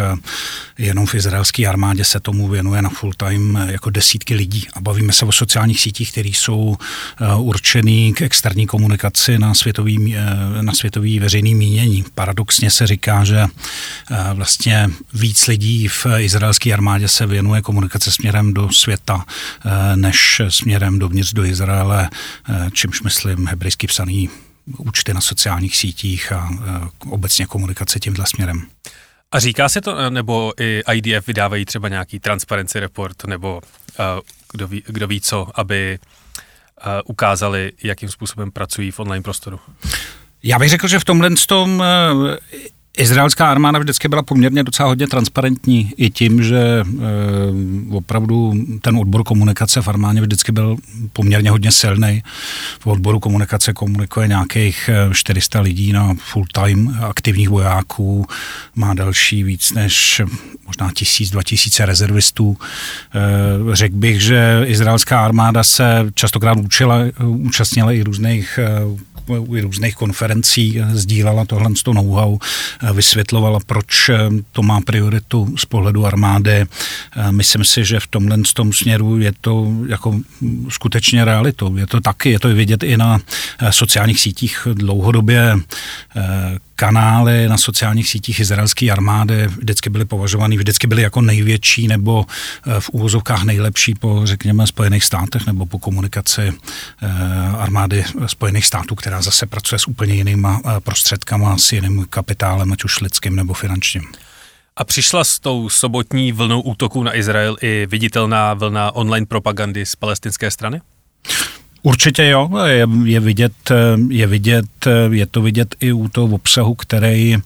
jenom 0.79 1.07
v 1.07 1.15
izraelské 1.15 1.67
armádě 1.67 2.05
se 2.05 2.21
tomu 2.21 2.49
věnuje 2.49 2.83
na 2.83 2.91
full 2.91 3.13
time 3.13 3.59
jako 3.71 3.91
desítky 3.91 4.35
lidí 4.35 4.67
a 4.75 4.81
bavíme 4.81 5.13
se 5.13 5.25
o 5.25 5.33
sociálních 5.33 5.81
sítích, 5.81 6.13
které 6.13 6.29
jsou 6.29 6.77
určený 7.37 8.15
k 8.15 8.23
externí 8.23 8.67
komunikaci 8.67 9.39
na 9.39 9.55
světový, 9.55 10.17
na 10.61 10.73
světový 10.73 11.19
veřejný 11.19 11.55
mínění. 11.55 12.05
Paradoxně 12.15 12.71
se 12.71 12.87
říká, 12.87 13.25
že 13.25 13.47
vlastně 14.35 14.91
víc 15.15 15.47
lidí 15.47 15.89
v 15.89 16.07
izraelské 16.19 16.73
armádě 16.73 17.09
se 17.09 17.27
věnuje 17.27 17.63
komunikace 17.63 18.13
směrem 18.13 18.55
do 18.55 18.73
světa, 18.73 19.25
eh, 19.65 19.97
než 19.97 20.43
směrem 20.49 20.99
dovnitř 20.99 21.33
do 21.33 21.45
Izraele, 21.45 22.11
eh, 22.49 22.71
čímž 22.73 23.03
myslím 23.03 23.47
hebrejsky 23.47 23.87
psaný 23.87 24.31
účty 24.79 25.15
na 25.15 25.21
sociálních 25.21 25.77
sítích 25.77 26.33
a 26.33 26.51
eh, 26.53 26.89
obecně 27.09 27.47
komunikace 27.47 28.01
tímhle 28.01 28.27
směrem. 28.27 28.67
A 29.33 29.41
říká 29.41 29.69
se 29.69 29.81
to, 29.81 30.11
nebo 30.11 30.53
i 30.61 30.83
IDF 30.93 31.27
vydávají 31.27 31.65
třeba 31.65 31.89
nějaký 31.89 32.21
transparency 32.21 32.81
report, 32.81 33.25
nebo 33.25 33.61
kdo, 34.53 34.69
ví, 34.69 34.83
kdo 34.87 35.07
ví 35.07 35.21
co, 35.21 35.51
aby 35.55 35.99
ukázali, 37.05 37.73
jakým 37.83 38.09
způsobem 38.09 38.51
pracují 38.51 38.91
v 38.91 39.01
online 39.01 39.23
prostoru? 39.23 39.61
Já 40.47 40.59
bych 40.59 40.69
řekl, 40.69 40.89
že 40.89 40.99
v 40.99 41.05
tomhle 41.05 41.31
tom 41.49 41.83
Izraelská 42.99 43.51
armáda 43.51 43.79
vždycky 43.79 44.09
byla 44.09 44.23
poměrně 44.23 44.63
docela 44.63 44.89
hodně 44.89 45.07
transparentní 45.07 45.93
i 45.97 46.11
tím, 46.11 46.43
že 46.43 46.59
e, 46.59 46.85
opravdu 47.91 48.53
ten 48.83 48.97
odbor 48.97 49.25
komunikace 49.25 49.83
v 49.83 49.89
armádě 49.89 50.21
vždycky 50.21 50.53
byl 50.53 50.77
poměrně 51.13 51.51
hodně 51.51 51.73
silný. 51.73 52.23
V 52.81 52.87
odboru 52.87 53.21
komunikace 53.21 53.73
komunikuje 53.73 54.29
nějakých 54.29 54.91
400 55.13 55.59
eh, 55.59 55.63
lidí 55.63 55.93
na 55.93 56.15
full 56.19 56.45
time 56.53 56.97
aktivních 57.01 57.49
vojáků, 57.49 58.27
má 58.75 58.95
další 58.95 59.43
víc 59.43 59.73
než 59.73 60.23
možná 60.67 60.91
tisíc, 60.95 61.31
dva 61.31 61.43
tisíce 61.43 61.87
rezervistů. 61.87 62.57
E, 63.15 63.77
řekl 63.77 63.97
bych, 63.97 64.21
že 64.21 64.63
izraelská 64.65 65.25
armáda 65.25 65.65
se 65.65 66.07
častokrát 66.15 66.59
učila, 66.59 66.99
účastnila 67.27 67.93
i 67.93 68.03
různých 68.03 68.59
u 69.27 69.61
různých 69.61 69.95
konferencí 69.95 70.81
sdílela 70.93 71.45
tohle 71.45 71.71
know-how, 71.93 72.39
vysvětlovala, 72.93 73.61
proč 73.67 74.09
eh, 74.09 74.19
to 74.53 74.63
má 74.63 74.81
prioritu 74.81 75.55
z 75.59 75.65
pohledu 75.65 76.07
armády. 76.07 76.67
Myslím 77.31 77.65
si, 77.65 77.85
že 77.85 78.01
v 78.01 78.07
tomhle 78.07 78.39
tom 78.55 78.73
směru 78.73 79.19
je 79.19 79.33
to 79.41 79.73
jako 79.89 80.21
skutečně 80.69 81.25
realitou. 81.25 81.77
Je 81.77 81.87
to 81.87 82.01
taky, 82.01 82.31
je 82.31 82.41
to 82.41 82.49
vidět 82.49 82.83
i 82.83 82.97
na 82.97 83.19
eh, 83.59 83.73
sociálních 83.73 84.21
sítích 84.21 84.69
dlouhodobě 84.75 85.57
eh, 86.17 86.59
kanály 86.77 87.49
na 87.49 87.59
sociálních 87.59 88.09
sítích 88.09 88.41
izraelské 88.41 88.91
armády 88.91 89.47
vždycky 89.47 89.91
byly 89.91 90.05
považovány, 90.05 90.57
vždycky 90.57 90.87
byly 90.87 91.03
jako 91.03 91.21
největší 91.21 91.89
nebo 91.89 92.27
eh, 92.27 92.81
v 92.81 92.91
úvozovkách 92.91 93.45
nejlepší 93.45 93.95
po, 93.95 94.21
řekněme, 94.25 94.67
Spojených 94.67 95.05
státech 95.05 95.47
nebo 95.47 95.67
po 95.67 95.79
komunikaci 95.79 96.43
eh, 96.43 97.09
armády 97.59 98.05
Spojených 98.27 98.67
států, 98.67 98.95
která 98.95 99.14
zase 99.23 99.47
pracuje 99.47 99.79
s 99.79 99.89
úplně 99.89 100.15
jinýma 100.15 100.61
eh, 100.65 100.81
prostředkama, 100.81 101.59
s 101.59 101.73
jiným 101.73 102.07
kapitálem, 102.11 102.73
ať 102.73 102.85
už 102.85 103.01
lidským 103.01 103.37
nebo 103.37 103.55
finančním. 103.55 104.03
A 104.77 104.85
přišla 104.85 105.25
s 105.25 105.39
tou 105.39 105.69
sobotní 105.69 106.33
vlnou 106.33 106.61
útoků 106.61 107.03
na 107.03 107.17
Izrael 107.17 107.57
i 107.61 107.87
viditelná 107.91 108.55
vlna 108.55 108.95
online 108.95 109.27
propagandy 109.27 109.87
z 109.87 109.97
palestinské 109.97 110.51
strany? 110.51 110.81
Určitě 111.83 112.27
jo, 112.27 112.51
je, 112.67 112.87
je, 113.05 113.21
vidět, 113.21 113.53
je 114.09 114.27
vidět, 114.27 114.67
je 115.11 115.27
to 115.27 115.43
vidět 115.43 115.75
i 115.81 115.93
u 115.93 116.09
toho 116.09 116.35
obsahu, 116.35 116.75
který 116.75 117.37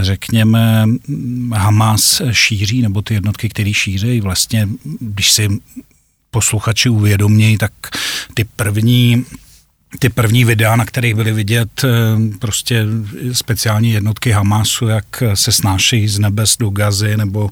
řekněme 0.00 0.84
Hamas 1.54 2.22
šíří, 2.32 2.82
nebo 2.82 3.02
ty 3.02 3.14
jednotky, 3.14 3.48
které 3.48 3.74
šíří, 3.74 4.20
vlastně, 4.20 4.68
když 5.00 5.32
si 5.32 5.48
posluchači 6.30 6.88
uvědomějí, 6.88 7.58
tak 7.58 7.72
ty 8.34 8.44
první 8.44 9.24
ty 9.98 10.08
první 10.08 10.44
videa, 10.44 10.76
na 10.76 10.84
kterých 10.84 11.14
byly 11.14 11.32
vidět 11.32 11.84
eh, 11.84 11.88
prostě 12.38 12.84
speciální 13.32 13.90
jednotky 13.90 14.30
Hamasu, 14.30 14.88
jak 14.88 15.22
se 15.34 15.52
snášejí 15.52 16.08
z 16.08 16.18
nebes 16.18 16.56
do 16.56 16.70
gazy, 16.70 17.16
nebo 17.16 17.50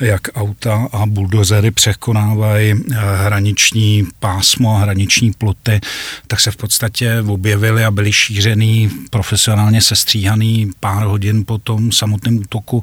jak 0.00 0.20
auta 0.34 0.88
a 0.92 1.06
buldozery 1.06 1.70
překonávají 1.70 2.72
eh, 2.72 2.96
hraniční 3.24 4.06
pásmo 4.20 4.76
a 4.76 4.78
hraniční 4.78 5.32
ploty, 5.32 5.80
tak 6.26 6.40
se 6.40 6.50
v 6.50 6.56
podstatě 6.56 7.20
objevily 7.26 7.84
a 7.84 7.90
byly 7.90 8.12
šířený, 8.12 8.90
profesionálně 9.10 9.80
sestříhaný 9.80 10.70
pár 10.80 11.06
hodin 11.06 11.44
po 11.46 11.58
tom 11.58 11.92
samotném 11.92 12.38
útoku. 12.38 12.82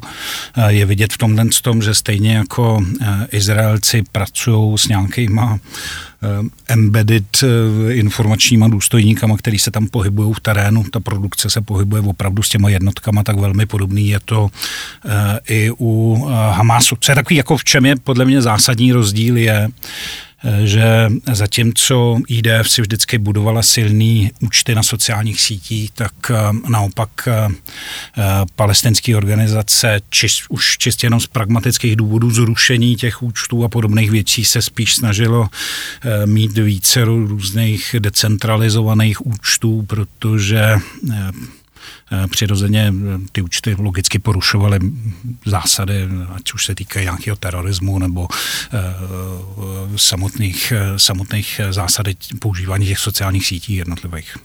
Eh, 0.56 0.72
je 0.72 0.86
vidět 0.86 1.12
v 1.12 1.18
tomhle 1.18 1.44
tom, 1.62 1.82
že 1.82 1.94
stejně 1.94 2.34
jako 2.34 2.84
Izraelci 3.30 4.02
pracují 4.12 4.78
s 4.78 4.88
nějakýma 4.88 5.58
embedded 6.68 7.42
eh, 7.42 7.94
informačníma 7.94 8.68
důstojníkama, 8.68 9.36
který 9.36 9.58
se 9.58 9.70
tam 9.70 9.86
pohybují 9.86 10.34
v 10.34 10.40
terénu. 10.40 10.84
Ta 10.90 11.00
produkce 11.00 11.50
se 11.50 11.60
pohybuje 11.60 12.02
opravdu 12.02 12.42
s 12.42 12.48
těma 12.48 12.68
jednotkama, 12.68 13.22
tak 13.22 13.38
velmi 13.38 13.66
podobný 13.66 14.08
je 14.08 14.20
to 14.24 14.50
eh, 15.06 15.40
i 15.48 15.70
u 15.78 16.24
Hamasu. 16.52 16.96
Co 17.00 17.12
je 17.12 17.16
takový, 17.16 17.36
jako 17.36 17.56
v 17.56 17.64
čem 17.64 17.86
je 17.86 17.96
podle 17.96 18.24
mě 18.24 18.42
zásadní 18.42 18.92
rozdíl 18.92 19.36
je, 19.36 19.68
že 20.64 21.08
zatímco 21.32 22.18
IDF 22.28 22.70
si 22.70 22.82
vždycky 22.82 23.18
budovala 23.18 23.62
silný 23.62 24.30
účty 24.40 24.74
na 24.74 24.82
sociálních 24.82 25.40
sítích, 25.40 25.90
tak 25.90 26.12
eh, 26.30 26.34
naopak 26.68 27.10
eh, 27.26 27.48
eh, 28.18 28.22
palestinské 28.56 29.16
organizace 29.16 30.00
čist, 30.10 30.42
už 30.48 30.78
čistě 30.78 31.06
jenom 31.06 31.20
z 31.20 31.26
pragmatických 31.26 31.96
důvodů 31.96 32.30
zrušení 32.30 32.96
těch 32.96 33.22
účtů 33.22 33.64
a 33.64 33.68
podobných 33.68 34.10
věcí 34.10 34.44
se 34.44 34.62
spíš 34.62 34.94
snažilo 34.94 35.48
mít 36.24 36.58
více 36.58 37.04
různých 37.04 37.96
decentralizovaných 37.98 39.26
účtů, 39.26 39.84
protože 39.86 40.76
přirozeně 42.30 42.92
eh, 42.92 43.18
ty 43.32 43.42
účty 43.42 43.76
logicky 43.78 44.18
porušovaly 44.18 44.78
zásady, 45.46 46.08
ať 46.34 46.52
už 46.52 46.64
se 46.64 46.74
týkají 46.74 47.04
nějakého 47.04 47.36
terorismu 47.36 47.98
nebo 47.98 48.28
eh, 48.32 48.78
samotných, 49.96 50.72
samotných 50.96 51.60
zásad 51.70 52.06
používání 52.40 52.86
těch 52.86 52.98
sociálních 52.98 53.46
sítí 53.46 53.74
jednotlivých. 53.76 54.36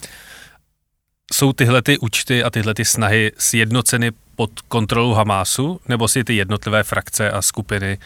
Jsou 1.34 1.54
tyhle 1.54 1.82
ty 1.82 1.98
účty 1.98 2.44
a 2.44 2.50
tyhle 2.50 2.74
ty 2.74 2.86
snahy 2.86 3.32
sjednoceny 3.38 4.12
pod 4.36 4.62
kontrolou 4.62 5.14
Hamásu, 5.14 5.80
nebo 5.88 6.08
si 6.08 6.24
ty 6.24 6.36
jednotlivé 6.36 6.84
frakce 6.84 7.32
a 7.32 7.42
skupiny 7.42 7.98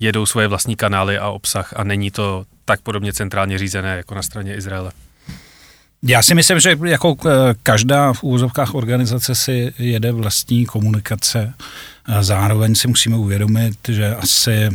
jedou 0.00 0.26
svoje 0.26 0.48
vlastní 0.48 0.76
kanály 0.76 1.18
a 1.18 1.28
obsah 1.30 1.72
a 1.76 1.84
není 1.84 2.10
to 2.10 2.44
tak 2.64 2.80
podobně 2.80 3.12
centrálně 3.12 3.58
řízené 3.58 3.96
jako 3.96 4.14
na 4.14 4.22
straně 4.22 4.54
Izraele? 4.54 4.92
Já 6.06 6.22
si 6.22 6.34
myslím, 6.34 6.60
že 6.60 6.76
jako 6.84 7.16
eh, 7.26 7.30
každá 7.62 8.12
v 8.12 8.22
úvozovkách 8.22 8.74
organizace 8.74 9.34
si 9.34 9.74
jede 9.78 10.12
vlastní 10.12 10.66
komunikace. 10.66 11.54
Zároveň 12.20 12.74
si 12.74 12.88
musíme 12.88 13.16
uvědomit, 13.16 13.78
že 13.88 14.14
asi, 14.14 14.68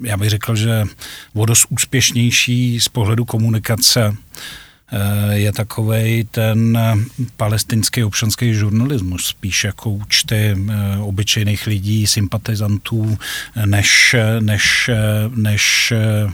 já 0.00 0.16
bych 0.16 0.30
řekl, 0.30 0.56
že 0.56 0.84
o 1.34 1.46
dost 1.46 1.66
úspěšnější 1.68 2.80
z 2.80 2.88
pohledu 2.88 3.24
komunikace 3.24 4.16
eh, 4.92 5.34
je 5.38 5.52
takový 5.52 6.24
ten 6.30 6.78
palestinský 7.36 8.04
občanský 8.04 8.54
žurnalismus, 8.54 9.26
spíš 9.26 9.64
jako 9.64 9.90
účty 9.90 10.56
eh, 10.56 10.98
obyčejných 10.98 11.66
lidí, 11.66 12.06
sympatizantů, 12.06 13.18
než, 13.66 14.16
než, 14.40 14.90
než 15.34 15.92
Eh, 15.92 16.32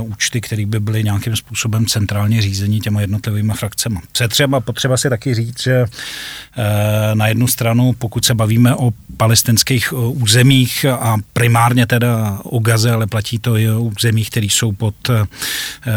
účty, 0.00 0.40
které 0.40 0.66
by 0.66 0.80
byly 0.80 1.04
nějakým 1.04 1.36
způsobem 1.36 1.86
centrálně 1.86 2.42
řízení 2.42 2.80
těma 2.80 3.00
jednotlivými 3.00 3.52
frakcemi. 3.52 3.98
Co 4.12 4.24
je 4.24 4.28
třeba 4.28 4.60
potřeba 4.60 4.96
si 4.96 5.08
taky 5.08 5.34
říct, 5.34 5.62
že 5.62 5.84
eh, 5.84 7.14
na 7.14 7.26
jednu 7.26 7.46
stranu, 7.46 7.92
pokud 7.92 8.24
se 8.24 8.34
bavíme 8.34 8.74
o 8.74 8.90
palestinských 9.16 9.92
eh, 9.92 9.96
územích 9.96 10.84
a 10.84 11.16
primárně 11.32 11.86
teda 11.86 12.38
o 12.42 12.58
Gaze, 12.58 12.90
ale 12.90 13.06
platí 13.06 13.38
to 13.38 13.56
i 13.56 13.70
o 13.70 13.82
územích, 13.82 14.30
které 14.30 14.46
jsou 14.46 14.72
pod 14.72 14.94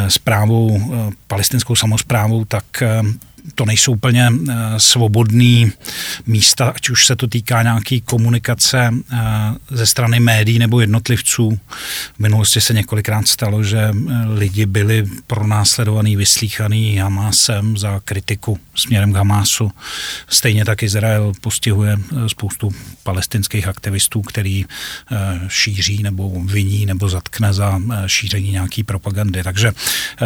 zprávou, 0.07 0.81
palestinskou 1.27 1.75
samozprávou, 1.75 2.45
tak 2.45 2.83
to 3.55 3.65
nejsou 3.65 3.91
úplně 3.91 4.29
eh, 4.29 4.55
svobodný 4.77 5.71
místa, 6.25 6.65
ať 6.75 6.89
už 6.89 7.05
se 7.05 7.15
to 7.15 7.27
týká 7.27 7.63
nějaký 7.63 8.01
komunikace 8.01 8.89
eh, 9.13 9.17
ze 9.69 9.85
strany 9.85 10.19
médií 10.19 10.59
nebo 10.59 10.81
jednotlivců. 10.81 11.59
V 12.15 12.19
minulosti 12.19 12.61
se 12.61 12.73
několikrát 12.73 13.27
stalo, 13.27 13.63
že 13.63 13.79
eh, 13.79 13.93
lidi 14.25 14.65
byli 14.65 15.05
pronásledovaný, 15.27 16.15
vyslíchaný 16.15 16.97
Hamásem 16.97 17.77
za 17.77 17.99
kritiku 18.05 18.59
směrem 18.75 19.13
k 19.13 19.15
Hamásu. 19.15 19.71
Stejně 20.29 20.65
tak 20.65 20.83
Izrael 20.83 21.33
postihuje 21.41 21.97
spoustu 22.27 22.71
palestinských 23.03 23.67
aktivistů, 23.67 24.21
který 24.21 24.65
šíří 25.47 26.03
nebo 26.03 26.41
viní 26.45 26.85
nebo 26.85 27.09
zatkne 27.09 27.53
za 27.53 27.81
šíření 28.05 28.51
nějaký 28.51 28.83
propagandy. 28.83 29.43
Takže 29.43 29.71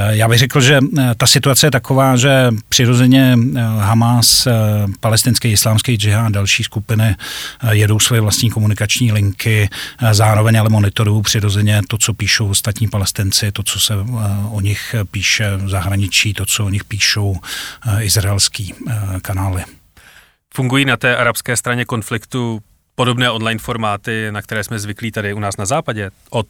já 0.10 0.28
bych 0.28 0.40
řekl, 0.40 0.62
že 0.62 0.80
ta 1.18 1.28
situace 1.28 1.68
je 1.68 1.72
taková, 1.72 2.18
že 2.18 2.52
přirozeně 2.70 3.05
přirozeně 3.06 3.38
eh, 3.56 3.62
Hamas, 3.62 4.48
eh, 4.48 4.52
palestinský 5.00 5.52
islámský 5.52 5.96
džihad 5.96 6.26
a 6.26 6.30
další 6.30 6.64
skupiny 6.64 7.16
eh, 7.64 7.76
jedou 7.76 8.00
své 8.00 8.22
vlastní 8.22 8.50
komunikační 8.50 9.12
linky, 9.12 9.70
zároveň 10.12 10.60
ale 10.60 10.70
monitorují 10.70 11.22
přirozeně 11.22 11.82
to, 11.88 11.98
co 11.98 12.14
píšou 12.14 12.50
ostatní 12.50 12.88
palestinci, 12.88 13.52
to, 13.52 13.64
co 13.64 13.80
se 13.80 13.94
o 14.52 14.62
nich 14.62 14.96
píše 15.12 15.58
v 15.58 15.70
zahraničí, 15.70 16.34
to, 16.34 16.46
co 16.46 16.66
o 16.66 16.70
nich 16.70 16.84
píšou 16.84 17.38
izraelský 18.00 18.74
kanály. 19.22 19.64
Fungují 20.54 20.86
na 20.86 20.98
té 20.98 21.16
arabské 21.16 21.58
straně 21.58 21.86
konfliktu 21.86 22.60
podobné 22.96 23.32
online 23.32 23.60
formáty, 23.60 24.32
na 24.32 24.42
které 24.42 24.64
jsme 24.64 24.80
zvyklí 24.80 25.12
tady 25.12 25.34
u 25.34 25.40
nás 25.40 25.58
na 25.58 25.66
západě, 25.66 26.12
od 26.30 26.48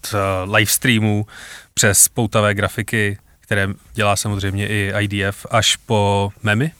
live 0.53 0.71
streamů 0.71 1.25
přes 1.73 2.07
poutavé 2.07 2.53
grafiky, 2.53 3.17
které 3.45 3.67
dělá 3.93 4.15
samozřejmě 4.15 4.67
i 4.67 4.93
IDF, 4.99 5.45
až 5.51 5.75
po 5.75 6.29
memy? 6.43 6.71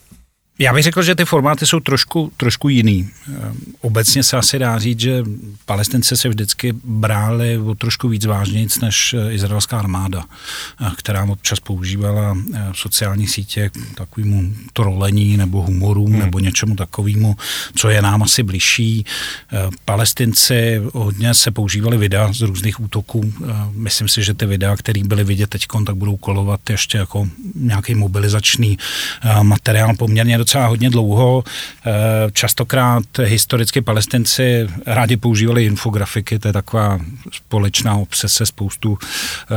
Já 0.58 0.72
bych 0.72 0.82
řekl, 0.82 1.02
že 1.02 1.14
ty 1.14 1.24
formáty 1.24 1.66
jsou 1.66 1.80
trošku, 1.80 2.32
trošku 2.36 2.68
jiný. 2.68 3.08
Obecně 3.80 4.22
se 4.22 4.36
asi 4.36 4.58
dá 4.58 4.78
říct, 4.78 5.00
že 5.00 5.24
palestince 5.64 6.16
se 6.16 6.28
vždycky 6.28 6.74
bráli 6.84 7.58
o 7.58 7.74
trošku 7.74 8.08
víc 8.08 8.24
vážnějc 8.24 8.80
než 8.80 9.14
izraelská 9.30 9.78
armáda, 9.78 10.24
která 10.96 11.24
občas 11.24 11.60
používala 11.60 12.36
eh, 12.54 12.66
sociální 12.74 13.26
sítě 13.26 13.70
k 13.70 13.94
takovému 13.94 14.54
trolení 14.72 15.36
nebo 15.36 15.62
humoru 15.62 16.06
hmm. 16.06 16.18
nebo 16.18 16.38
něčemu 16.38 16.76
takovému, 16.76 17.36
co 17.74 17.88
je 17.88 18.02
nám 18.02 18.22
asi 18.22 18.42
bližší. 18.42 19.04
Eh, 19.52 19.70
palestinci 19.84 20.82
hodně 20.92 21.34
se 21.34 21.50
používali 21.50 21.96
videa 21.96 22.32
z 22.32 22.40
různých 22.40 22.80
útoků. 22.80 23.32
Eh, 23.44 23.52
myslím 23.72 24.08
si, 24.08 24.22
že 24.22 24.34
ty 24.34 24.46
videa, 24.46 24.76
které 24.76 25.04
byly 25.04 25.24
vidět 25.24 25.50
teď, 25.50 25.66
tak 25.86 25.96
budou 25.96 26.16
kolovat 26.16 26.70
ještě 26.70 26.98
jako 26.98 27.28
nějaký 27.54 27.94
mobilizační 27.94 28.78
materiál 29.42 29.96
poměrně 29.96 30.38
docela 30.46 30.66
hodně 30.66 30.90
dlouho. 30.90 31.44
Eh, 31.86 31.92
častokrát 32.32 33.02
historicky 33.24 33.80
palestinci 33.80 34.68
rádi 34.86 35.16
používali 35.16 35.64
infografiky, 35.64 36.38
to 36.38 36.48
je 36.48 36.52
taková 36.52 36.98
společná 37.32 37.94
obsese 37.94 38.46
spoustu 38.46 38.98
eh, 38.98 39.54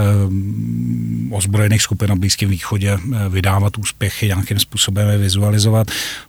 ozbrojených 1.36 1.82
skupin 1.82 2.10
na 2.10 2.16
Blízkém 2.16 2.50
východě 2.50 2.98
eh, 2.98 3.30
vydávat 3.30 3.78
úspěchy, 3.78 4.28
nějakým 4.28 4.60
způsobem 4.60 5.10
je 5.10 5.18
vizualizovat. 5.18 5.88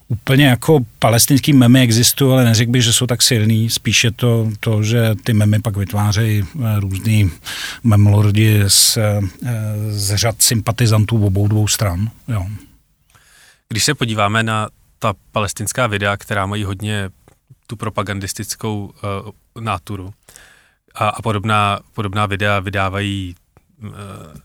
Úplně 0.08 0.46
jako 0.46 0.80
palestinský 0.98 1.52
memy 1.52 1.80
existují, 1.80 2.32
ale 2.32 2.44
neřekl 2.44 2.72
bych, 2.72 2.82
že 2.82 2.92
jsou 2.92 3.06
tak 3.06 3.22
silný. 3.22 3.70
Spíše 3.70 4.10
to, 4.10 4.50
to, 4.60 4.82
že 4.82 5.14
ty 5.24 5.32
memy 5.32 5.60
pak 5.60 5.76
vytvářejí 5.76 6.44
různý 6.78 7.30
memlordi 7.84 8.64
z, 8.68 8.98
z 9.90 10.16
řad 10.16 10.42
sympatizantů 10.42 11.26
obou 11.26 11.48
dvou 11.48 11.68
stran. 11.68 12.10
Jo. 12.28 12.46
Když 13.72 13.84
se 13.84 13.94
podíváme 13.94 14.42
na 14.42 14.68
ta 14.98 15.14
palestinská 15.32 15.86
videa, 15.86 16.16
která 16.16 16.46
mají 16.46 16.64
hodně 16.64 17.10
tu 17.66 17.76
propagandistickou 17.76 18.84
uh, 19.56 19.62
náturu 19.62 20.14
a, 20.94 21.08
a 21.08 21.22
podobná, 21.22 21.80
podobná 21.92 22.26
videa 22.26 22.60
vydávají 22.60 23.34
uh, 23.82 23.90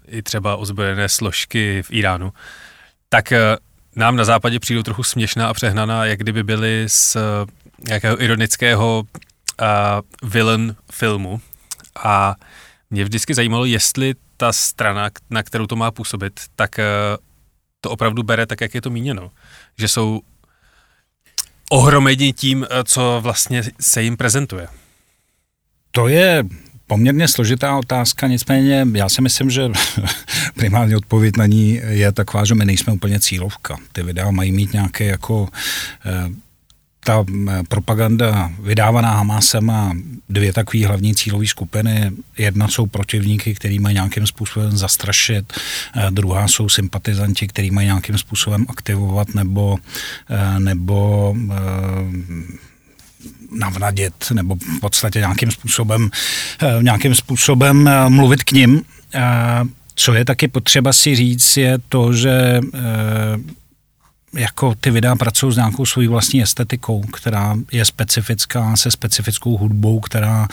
i 0.08 0.22
třeba 0.22 0.56
ozbrojené 0.56 1.10
složky 1.10 1.84
v 1.84 1.92
Iránu, 1.92 2.34
tak 3.10 3.32
uh, 3.32 3.38
nám 3.96 4.16
na 4.16 4.26
západě 4.26 4.60
přijdou 4.60 4.84
trochu 4.84 5.04
směšná 5.04 5.48
a 5.48 5.54
přehnaná, 5.54 6.06
jak 6.06 6.20
kdyby 6.20 6.44
byly 6.44 6.86
z 6.88 7.16
uh, 7.16 7.22
nějakého 7.88 8.24
ironického 8.24 9.00
uh, 9.62 10.30
villain 10.30 10.76
filmu. 10.92 11.42
A 12.04 12.36
mě 12.90 13.04
vždycky 13.04 13.34
zajímalo, 13.34 13.66
jestli 13.66 14.16
ta 14.38 14.54
strana, 14.54 15.10
na 15.30 15.44
kterou 15.44 15.68
to 15.68 15.76
má 15.76 15.92
působit, 15.92 16.40
tak 16.56 16.80
uh, 16.80 17.26
to 17.86 17.90
opravdu 17.90 18.24
bere 18.24 18.46
tak, 18.46 18.62
jak 18.62 18.74
je 18.76 18.82
to 18.82 18.90
míněno. 18.90 19.32
Že 19.78 19.88
jsou 19.88 20.22
ohromeni 21.70 22.34
tím, 22.34 22.66
eh, 22.66 22.84
co 22.84 23.20
vlastně 23.22 23.64
se 23.80 24.04
jim 24.04 24.18
prezentuje. 24.18 24.68
To 25.92 26.08
je 26.08 26.44
poměrně 26.88 27.28
složitá 27.28 27.78
otázka, 27.78 28.28
nicméně 28.28 28.88
já 28.94 29.10
si 29.10 29.22
myslím, 29.22 29.50
že 29.50 29.70
primární 30.56 30.96
odpověď 30.96 31.38
na 31.38 31.46
ní 31.46 31.82
je 31.88 32.12
taková, 32.12 32.46
že 32.46 32.56
my 32.56 32.66
nejsme 32.66 32.94
úplně 32.94 33.20
cílovka. 33.20 33.78
Ty 33.94 34.04
videa 34.04 34.32
mají 34.32 34.52
mít 34.52 34.74
nějaké 34.74 35.06
jako 35.06 35.48
ta 37.06 37.26
propaganda 37.70 38.52
vydávaná 38.60 39.12
Hamasem 39.12 39.66
má 39.66 39.94
dvě 40.30 40.54
takové 40.54 40.88
hlavní 40.88 41.16
cílové 41.16 41.48
skupiny. 41.48 42.12
Jedna 42.38 42.68
jsou 42.68 42.86
protivníky, 42.86 43.54
který 43.54 43.80
mají 43.80 43.94
nějakým 43.94 44.28
způsobem 44.28 44.78
zastrašit, 44.78 45.54
druhá 46.10 46.48
jsou 46.48 46.70
sympatizanti, 46.70 47.48
který 47.48 47.72
mají 47.72 47.86
nějakým 47.88 48.18
způsobem 48.18 48.66
aktivovat 48.70 49.36
nebo, 49.36 49.78
nebo 50.58 51.36
navnadit 53.58 54.14
nebo 54.34 54.56
v 54.56 54.80
podstatě 54.80 55.20
nějakým 55.20 55.52
způsobem, 55.52 56.10
nějakým 56.82 57.16
způsobem 57.16 57.90
mluvit 58.08 58.44
k 58.44 58.52
ním. 58.52 58.82
Co 59.96 60.14
je 60.14 60.26
taky 60.26 60.48
potřeba 60.48 60.94
si 60.94 61.16
říct, 61.16 61.58
je 61.58 61.78
to, 61.90 62.14
že 62.14 62.60
jako 64.36 64.76
ty 64.80 64.92
videa 64.92 65.16
pracují 65.16 65.54
s 65.54 65.56
nějakou 65.56 65.86
svojí 65.86 66.08
vlastní 66.08 66.42
estetikou, 66.44 67.02
která 67.02 67.56
je 67.72 67.86
specifická, 67.86 68.76
se 68.76 68.92
specifickou 68.92 69.58
hudbou, 69.58 70.00
která 70.00 70.48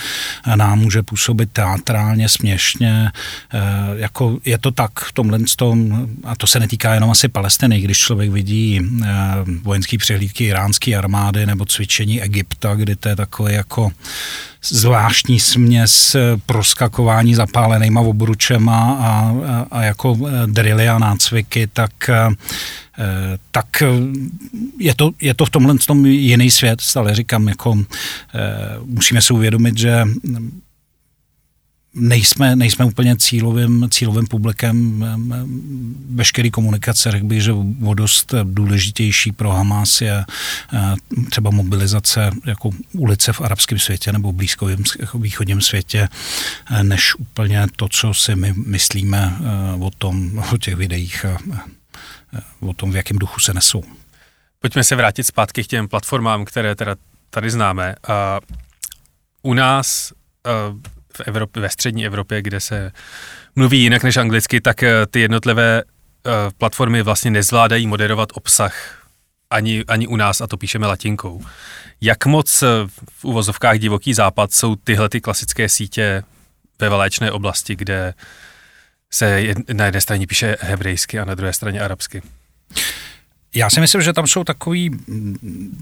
nám 0.55 0.79
může 0.79 1.03
působit 1.03 1.51
teatrálně, 1.53 2.29
směšně. 2.29 3.11
Eh, 3.55 3.59
jako 3.95 4.38
je 4.45 4.59
to 4.59 4.71
tak 4.71 5.01
v 5.01 5.12
tomhle 5.12 5.38
tom, 5.57 6.07
a 6.25 6.37
to 6.37 6.47
se 6.47 6.61
netýká 6.61 6.95
jenom 6.95 7.11
asi 7.11 7.29
Palestiny, 7.29 7.81
když 7.81 7.99
člověk 7.99 8.31
vidí 8.31 8.81
eh, 8.81 9.09
vojenský 9.62 9.99
přehlídky 9.99 10.45
iránské 10.45 10.97
armády 10.97 11.47
nebo 11.47 11.64
cvičení 11.64 12.23
Egypta, 12.23 12.75
kdy 12.75 12.97
to 12.97 13.09
je 13.09 13.16
takové 13.16 13.53
jako 13.53 13.92
zvláštní 14.64 15.40
směs 15.40 16.16
proskakování 16.46 17.35
zapálenýma 17.35 18.01
obručema 18.01 18.96
a, 19.01 19.35
a, 19.70 19.83
jako 19.83 20.18
drily 20.46 20.88
a 20.88 20.98
nácviky, 20.98 21.66
tak 21.72 21.92
Eh, 22.98 23.38
tak 23.51 23.83
eh, 23.83 23.88
je 24.79 24.94
to, 24.94 25.11
je 25.20 25.35
to 25.35 25.44
v 25.44 25.51
tomhle 25.51 25.79
tom 25.79 26.07
jiný 26.07 26.51
svět, 26.51 26.81
stále 26.81 27.14
říkám, 27.14 27.48
jako 27.48 27.79
eh, 28.35 28.77
musíme 28.85 29.22
si 29.22 29.33
uvědomit, 29.33 29.79
že 29.79 30.05
nejsme, 31.95 32.57
nejsme 32.57 32.85
úplně 32.85 33.17
cílovým, 33.17 33.89
cílovým 33.91 34.27
publikem 34.27 35.05
veškerý 36.11 36.51
komunikace. 36.51 37.11
Řekl 37.11 37.27
bych, 37.27 37.43
že 37.43 37.53
o 37.85 37.95
dost 37.95 38.35
důležitější 38.45 39.33
pro 39.33 39.51
Hamas 39.51 40.01
je 40.01 40.25
třeba 41.31 41.51
mobilizace 41.51 42.31
jako 42.47 42.71
ulice 42.93 43.33
v 43.33 43.41
arabském 43.41 43.79
světě 43.79 44.13
nebo 44.13 44.33
blízkovém 44.33 44.83
jako 44.99 45.19
východním 45.19 45.61
světě, 45.61 46.09
než 46.83 47.15
úplně 47.15 47.67
to, 47.77 47.89
co 47.89 48.15
si 48.15 48.37
my 48.37 48.55
myslíme 48.67 49.37
o 49.81 49.91
tom, 49.91 50.45
o 50.53 50.57
těch 50.57 50.77
videích 50.77 51.25
a 51.25 51.39
Eh, 52.33 52.41
o 52.61 52.73
tom, 52.73 52.91
v 52.91 52.97
jakém 52.97 53.19
duchu 53.19 53.41
se 53.41 53.55
nesou. 53.55 53.83
Pojďme 54.59 54.85
se 54.85 54.97
vrátit 54.97 55.25
zpátky 55.25 55.65
k 55.65 55.67
těm 55.67 55.89
platformám, 55.89 56.45
které 56.45 56.75
teda 56.75 56.97
tady 57.31 57.51
známe. 57.51 57.95
A 58.09 58.41
u 59.43 59.55
nás 59.55 60.13
eh, 60.47 60.51
v 61.16 61.20
Evropě, 61.20 61.62
ve 61.62 61.68
střední 61.68 62.07
Evropě, 62.07 62.42
kde 62.42 62.61
se 62.61 62.92
mluví 63.57 63.83
jinak 63.83 64.03
než 64.03 64.16
anglicky, 64.16 64.61
tak 64.61 64.83
eh, 64.83 65.07
ty 65.11 65.20
jednotlivé 65.20 65.83
platformy 66.59 67.03
vlastně 67.03 67.31
nezvládají 67.31 67.87
moderovat 67.87 68.29
obsah 68.35 69.03
ani, 69.51 69.85
ani 69.88 70.07
u 70.07 70.16
nás, 70.16 70.40
a 70.40 70.46
to 70.46 70.57
píšeme 70.57 70.87
latinkou. 70.87 71.44
Jak 72.01 72.27
moc 72.27 72.62
v 73.09 73.25
uvozovkách 73.25 73.79
divoký 73.79 74.14
západ 74.14 74.53
jsou 74.53 74.77
tyhle 74.77 75.09
ty 75.09 75.20
klasické 75.20 75.68
sítě 75.68 76.22
ve 76.79 76.88
valéčné 76.88 77.33
oblasti, 77.33 77.77
kde 77.77 78.14
se 79.11 79.55
na 79.72 79.85
jedné 79.85 80.01
straně 80.01 80.27
píše 80.27 80.57
hebrejsky 80.61 81.18
a 81.18 81.25
na 81.25 81.35
druhé 81.35 81.53
straně 81.53 81.81
arabsky? 81.81 82.22
Já 83.55 83.71
si 83.71 83.81
myslím, 83.81 84.03
že 84.03 84.12
tam 84.12 84.27
jsou 84.27 84.45
takové 84.45 84.79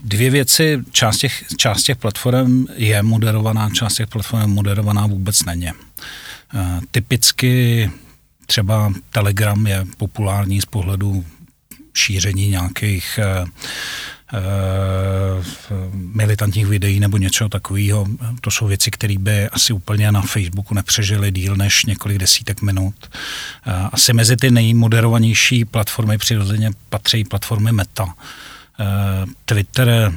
dvě 0.05 0.31
věci. 0.31 0.79
Část 0.91 1.19
těch, 1.19 1.45
část 1.57 1.83
těch 1.83 1.97
platform 1.97 2.67
je 2.77 3.03
moderovaná, 3.03 3.71
část 3.71 3.95
těch 3.95 4.07
platform 4.07 4.51
moderovaná 4.51 5.07
vůbec 5.07 5.43
není. 5.45 5.71
Uh, 5.73 6.81
typicky 6.91 7.91
třeba 8.47 8.93
Telegram 9.11 9.67
je 9.67 9.87
populární 9.97 10.61
z 10.61 10.67
pohledu 10.67 11.25
šíření 11.95 12.49
nějakých 12.49 13.19
Eh, 13.23 13.45
militantních 15.93 16.67
videí 16.67 17.01
nebo 17.01 17.17
něčeho 17.17 17.49
takového. 17.49 18.07
To 18.41 18.51
jsou 18.51 18.67
věci, 18.67 18.91
které 18.91 19.19
by 19.19 19.49
asi 19.49 19.73
úplně 19.73 20.13
na 20.13 20.23
Facebooku 20.23 20.75
nepřežily 20.75 21.33
díl 21.33 21.57
než 21.57 21.85
několik 21.85 22.19
desítek 22.19 22.63
minut. 22.63 22.95
Eh, 23.67 23.73
asi 23.93 24.13
mezi 24.13 24.37
ty 24.37 24.51
nejmoderovanější 24.51 25.65
platformy 25.65 26.19
přirozeně 26.19 26.71
patří 26.89 27.25
platformy 27.25 27.73
Meta. 27.73 28.15
Eh, 28.81 28.85
Twitter 29.45 30.13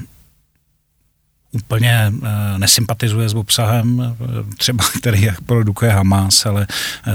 úplně 1.52 2.14
nesympatizuje 2.58 3.30
s 3.30 3.34
obsahem, 3.34 4.16
třeba 4.58 4.86
který 5.00 5.28
produkuje 5.46 5.92
Hamas, 5.92 6.46
ale 6.46 6.68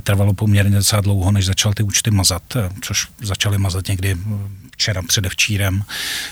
trvalo 0.02 0.34
poměrně 0.34 0.76
docela 0.76 1.00
dlouho, 1.00 1.32
než 1.32 1.46
začal 1.46 1.72
ty 1.74 1.82
účty 1.82 2.10
mazat, 2.10 2.42
což 2.82 3.08
začaly 3.22 3.58
mazat 3.58 3.88
někdy 3.88 4.16
včera, 4.78 5.02
předevčírem. 5.02 5.82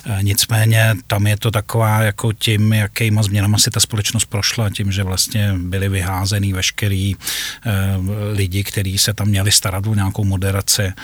E, 0.04 0.22
nicméně 0.22 0.94
tam 1.06 1.26
je 1.26 1.36
to 1.36 1.50
taková 1.50 2.00
jako 2.00 2.32
tím, 2.32 2.72
jakýma 2.72 3.22
změnama 3.22 3.58
si 3.58 3.70
ta 3.70 3.80
společnost 3.80 4.24
prošla, 4.24 4.70
tím, 4.70 4.92
že 4.92 5.02
vlastně 5.02 5.54
byli 5.58 5.88
vyházený 5.88 6.52
veškerý 6.52 7.14
e, 7.14 7.16
lidi, 8.32 8.64
kteří 8.64 8.98
se 8.98 9.14
tam 9.14 9.28
měli 9.28 9.52
starat 9.52 9.86
o 9.86 9.94
nějakou 9.94 10.24
moderaci 10.24 10.82
e, 10.82 10.94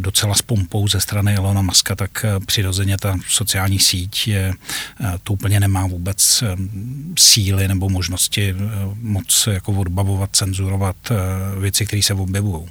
docela 0.00 0.34
s 0.34 0.42
pompou 0.42 0.88
ze 0.88 1.00
strany 1.00 1.34
Elona 1.34 1.62
Muska, 1.62 1.96
tak 1.96 2.24
přirozeně 2.46 2.98
ta 2.98 3.18
sociální 3.28 3.78
síť 3.78 4.28
je, 4.28 4.52
to 5.22 5.32
úplně 5.32 5.60
nemá 5.60 5.86
vůbec 5.86 6.44
síly 7.18 7.68
nebo 7.68 7.88
možnosti 7.88 8.54
moc 9.02 9.48
jako 9.50 9.72
odbavovat, 9.72 10.30
cenzurovat 10.32 10.96
věci, 11.58 11.86
které 11.86 12.02
se 12.02 12.14
objevují. 12.14 12.68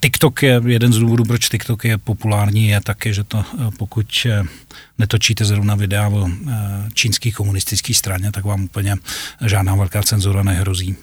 TikTok 0.00 0.42
je 0.42 0.60
jeden 0.66 0.92
z 0.92 0.98
důvodů, 0.98 1.24
proč 1.24 1.48
TikTok 1.48 1.84
je 1.84 1.98
populární, 1.98 2.68
je 2.68 2.80
tak 2.80 2.95
taky, 2.96 3.14
že 3.14 3.24
to 3.24 3.44
eh, 3.44 3.70
pokud 3.78 4.26
eh, 4.26 4.42
netočíte 4.98 5.44
zrovna 5.44 5.74
videa 5.74 6.08
o 6.08 6.28
eh, 6.28 6.32
čínské 6.94 7.30
komunistické 7.30 7.94
straně, 7.94 8.32
tak 8.32 8.44
vám 8.44 8.64
úplně 8.64 8.96
žádná 9.44 9.76
velká 9.76 10.02
cenzura 10.02 10.42
nehrozí. 10.42 10.96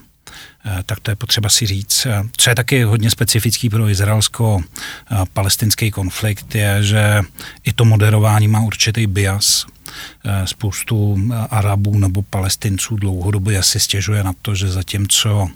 Tak 0.85 0.99
to 0.99 1.11
je 1.11 1.15
potřeba 1.15 1.49
si 1.49 1.65
říct. 1.65 2.07
Co 2.37 2.49
je 2.49 2.55
taky 2.55 2.83
hodně 2.83 3.11
specifický 3.11 3.69
pro 3.69 3.89
izraelsko-palestinský 3.89 5.91
konflikt, 5.91 6.55
je, 6.55 6.83
že 6.83 7.21
i 7.63 7.73
to 7.73 7.85
moderování 7.85 8.47
má 8.47 8.61
určitý 8.61 9.07
bias. 9.07 9.65
Eh, 10.25 10.47
spoustu 10.47 11.17
eh, 11.17 11.35
Arabů 11.49 11.99
nebo 11.99 12.21
Palestinců 12.21 12.95
dlouhodobě 12.95 13.63
si 13.63 13.79
stěžuje 13.79 14.23
na 14.23 14.33
to, 14.41 14.55
že 14.55 14.71
zatímco 14.71 15.49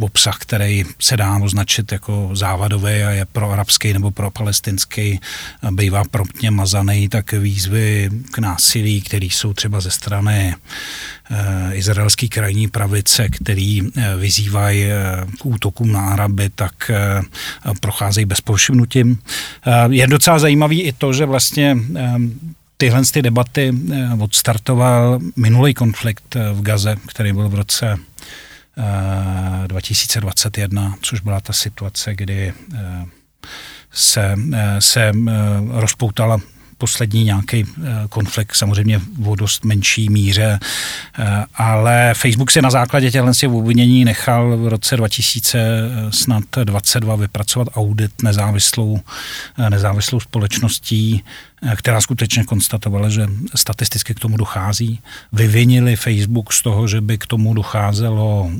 obsah, 0.00 0.38
který 0.38 0.84
se 1.00 1.16
dá 1.16 1.36
označit 1.36 1.92
jako 1.92 2.30
závadový 2.32 3.02
a 3.02 3.10
je 3.10 3.24
pro 3.24 3.50
arabský 3.50 3.92
nebo 3.92 4.10
pro 4.10 4.30
palestinský, 4.30 5.20
eh, 5.20 5.70
bývá 5.70 6.04
promptně 6.04 6.50
mazaný, 6.50 7.08
tak 7.08 7.32
výzvy 7.32 8.10
k 8.30 8.38
násilí, 8.38 9.00
které 9.00 9.26
jsou 9.26 9.52
třeba 9.52 9.80
ze 9.80 9.90
strany 9.90 10.54
izraelské 11.72 12.28
krajní 12.28 12.68
pravice, 12.68 13.28
který 13.28 13.82
vyzývají 14.16 14.84
k 15.38 15.46
útokům 15.46 15.92
na 15.92 16.00
Araby, 16.00 16.50
tak 16.54 16.90
procházejí 17.80 18.24
bez 18.24 18.40
povšimnutím. 18.40 19.18
Je 19.90 20.06
docela 20.06 20.38
zajímavý 20.38 20.82
i 20.82 20.92
to, 20.92 21.12
že 21.12 21.26
vlastně 21.26 21.76
tyhle 22.76 23.02
ty 23.12 23.22
debaty 23.22 23.72
eh, 23.92 24.14
odstartoval 24.20 25.18
minulý 25.36 25.74
konflikt 25.74 26.36
eh, 26.36 26.52
v 26.52 26.62
Gaze, 26.62 26.96
který 27.08 27.32
byl 27.32 27.48
v 27.48 27.54
roce 27.54 27.96
2021, 29.66 30.92
eh, 30.94 30.98
což 31.02 31.20
byla 31.20 31.40
ta 31.40 31.52
situace, 31.52 32.14
kdy 32.14 32.52
se, 33.92 34.36
se 34.78 35.12
rozpoutala 35.70 36.40
poslední 36.78 37.24
nějaký 37.24 37.64
konflikt, 38.08 38.54
samozřejmě 38.54 38.98
v 38.98 39.36
dost 39.36 39.64
menší 39.64 40.08
míře, 40.08 40.58
ale 41.54 42.14
Facebook 42.16 42.50
si 42.50 42.62
na 42.62 42.70
základě 42.70 43.10
těchto 43.10 43.48
obvinění 43.48 44.04
nechal 44.04 44.56
v 44.56 44.68
roce 44.68 44.96
2022 44.96 47.16
vypracovat 47.16 47.68
audit 47.74 48.22
nezávislou, 48.22 49.00
nezávislou 49.68 50.20
společností, 50.20 51.24
která 51.76 52.00
skutečně 52.00 52.44
konstatovala, 52.44 53.08
že 53.08 53.26
statisticky 53.54 54.14
k 54.14 54.20
tomu 54.20 54.36
dochází. 54.36 55.00
Vyvinili 55.32 55.96
Facebook 55.96 56.52
z 56.52 56.62
toho, 56.62 56.88
že 56.88 57.00
by 57.00 57.18
k 57.18 57.26
tomu 57.26 57.54
docházelo 57.54 58.50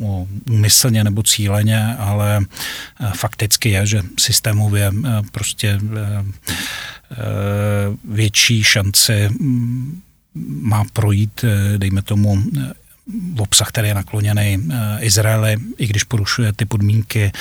úmyslně 0.51 1.05
nebo 1.05 1.23
cíleně, 1.23 1.97
ale 1.99 2.41
eh, 2.41 3.11
fakticky 3.17 3.71
je, 3.71 3.87
že 3.87 4.03
systémově 4.19 4.93
eh, 4.93 5.23
prostě 5.33 5.81
eh, 5.97 6.25
větší 8.05 8.65
šance 8.65 9.29
mm, 9.29 10.01
má 10.61 10.85
projít, 10.93 11.45
dejme 11.77 12.03
tomu, 12.03 12.43
obsah, 13.39 13.69
který 13.69 13.89
je 13.89 13.95
nakloněný 13.95 14.69
Izraeli, 15.01 15.57
i 15.79 15.87
když 15.87 16.05
porušuje 16.05 16.53
ty 16.53 16.65
podmínky, 16.65 17.33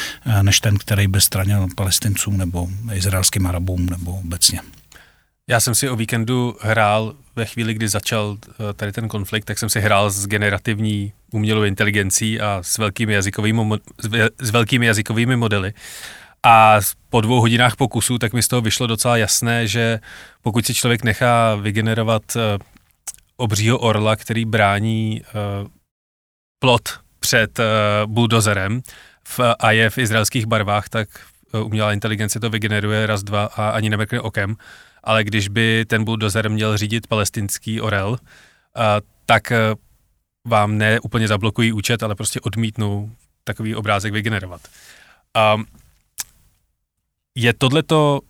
než 0.42 0.60
ten, 0.60 0.78
který 0.78 1.08
by 1.08 1.22
stranil 1.22 1.68
palestincům 1.76 2.38
nebo 2.38 2.68
izraelským 2.94 3.48
arabům 3.48 3.86
nebo 3.86 4.12
obecně. 4.12 4.60
Já 5.50 5.60
jsem 5.60 5.76
si 5.76 5.90
o 5.90 5.96
víkendu 5.96 6.58
hrál 6.62 7.16
ve 7.36 7.46
chvíli, 7.46 7.74
kdy 7.74 7.88
začal 7.88 8.38
tady 8.76 8.92
ten 8.92 9.08
konflikt, 9.08 9.46
tak 9.46 9.60
jsem 9.60 9.70
si 9.70 9.80
hrál 9.80 10.10
s 10.10 10.28
generativní 10.28 11.14
umělou 11.32 11.64
inteligencí 11.64 12.40
a 12.40 12.60
s 12.62 12.78
velkými 12.78 13.14
jazykovými, 13.14 13.62
s 14.42 14.50
velkými 14.50 14.86
jazykovými 14.86 15.36
modely. 15.36 15.74
A 16.46 16.80
po 17.10 17.22
dvou 17.22 17.42
hodinách 17.42 17.76
pokusu, 17.76 18.18
tak 18.18 18.34
mi 18.34 18.44
z 18.44 18.48
toho 18.48 18.62
vyšlo 18.62 18.88
docela 18.88 19.18
jasné, 19.18 19.68
že 19.68 20.00
pokud 20.42 20.66
si 20.66 20.74
člověk 20.74 21.04
nechá 21.04 21.56
vygenerovat 21.56 22.24
uh, 22.36 22.42
obřího 23.38 23.80
orla, 23.80 24.16
který 24.16 24.46
brání 24.46 25.22
uh, 25.22 25.68
plot 26.60 27.00
před 27.20 27.60
bulldozerem 28.06 28.82
v, 29.28 29.40
a 29.60 29.72
je 29.72 29.90
v 29.90 29.98
izraelských 29.98 30.46
barvách, 30.46 30.90
tak 30.90 31.10
umělá 31.64 31.94
inteligence 31.94 32.40
to 32.40 32.50
vygeneruje 32.50 33.06
raz, 33.06 33.24
dva 33.24 33.46
a 33.46 33.70
ani 33.70 33.90
nemrkne 33.90 34.22
okem. 34.22 34.56
Ale 35.04 35.24
když 35.24 35.48
by 35.48 35.86
ten 35.88 36.04
bulldozer 36.04 36.50
měl 36.50 36.78
řídit 36.78 37.08
palestinský 37.08 37.82
orel, 37.82 38.18
tak 39.26 39.52
vám 40.48 40.78
ne 40.78 41.00
úplně 41.00 41.28
zablokují 41.28 41.72
účet, 41.72 42.04
ale 42.04 42.16
prostě 42.16 42.40
odmítnou 42.40 43.12
takový 43.44 43.76
obrázek 43.76 44.14
vygenerovat. 44.14 44.62
Um, 45.56 45.66
je 47.36 47.54
tohleto 47.54 48.22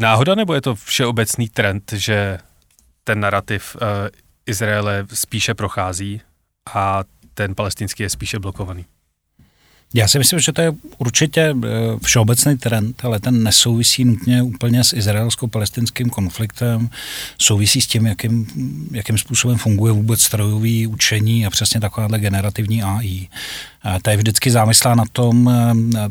náhoda, 0.00 0.34
nebo 0.34 0.54
je 0.54 0.60
to 0.60 0.74
všeobecný 0.74 1.48
trend, 1.48 1.92
že 1.92 2.38
ten 3.04 3.20
narrativ 3.20 3.76
uh, 3.76 3.88
Izraele 4.46 5.06
spíše 5.14 5.54
prochází 5.54 6.20
a 6.74 7.04
ten 7.34 7.54
palestinský 7.54 8.02
je 8.02 8.10
spíše 8.10 8.38
blokovaný? 8.38 8.84
Já 9.94 10.08
si 10.08 10.18
myslím, 10.18 10.40
že 10.40 10.52
to 10.52 10.60
je 10.60 10.72
určitě 10.98 11.40
eh, 11.40 11.68
všeobecný 12.04 12.58
trend, 12.58 13.04
ale 13.04 13.20
ten 13.20 13.42
nesouvisí 13.42 14.04
nutně 14.04 14.42
úplně 14.42 14.84
s 14.84 14.92
izraelsko-palestinským 14.92 16.10
konfliktem, 16.10 16.88
souvisí 17.38 17.80
s 17.80 17.86
tím, 17.86 18.06
jakým, 18.06 18.46
jakým 18.92 19.18
způsobem 19.18 19.58
funguje 19.58 19.92
vůbec 19.92 20.20
strojový 20.20 20.86
učení 20.86 21.46
a 21.46 21.50
přesně 21.50 21.80
takováhle 21.80 22.18
generativní 22.18 22.82
AI. 22.82 23.28
Ta 24.02 24.10
je 24.10 24.16
vždycky 24.16 24.50
závislá 24.50 24.94
na 24.94 25.04
tom, 25.12 25.50
eh, 25.96 26.08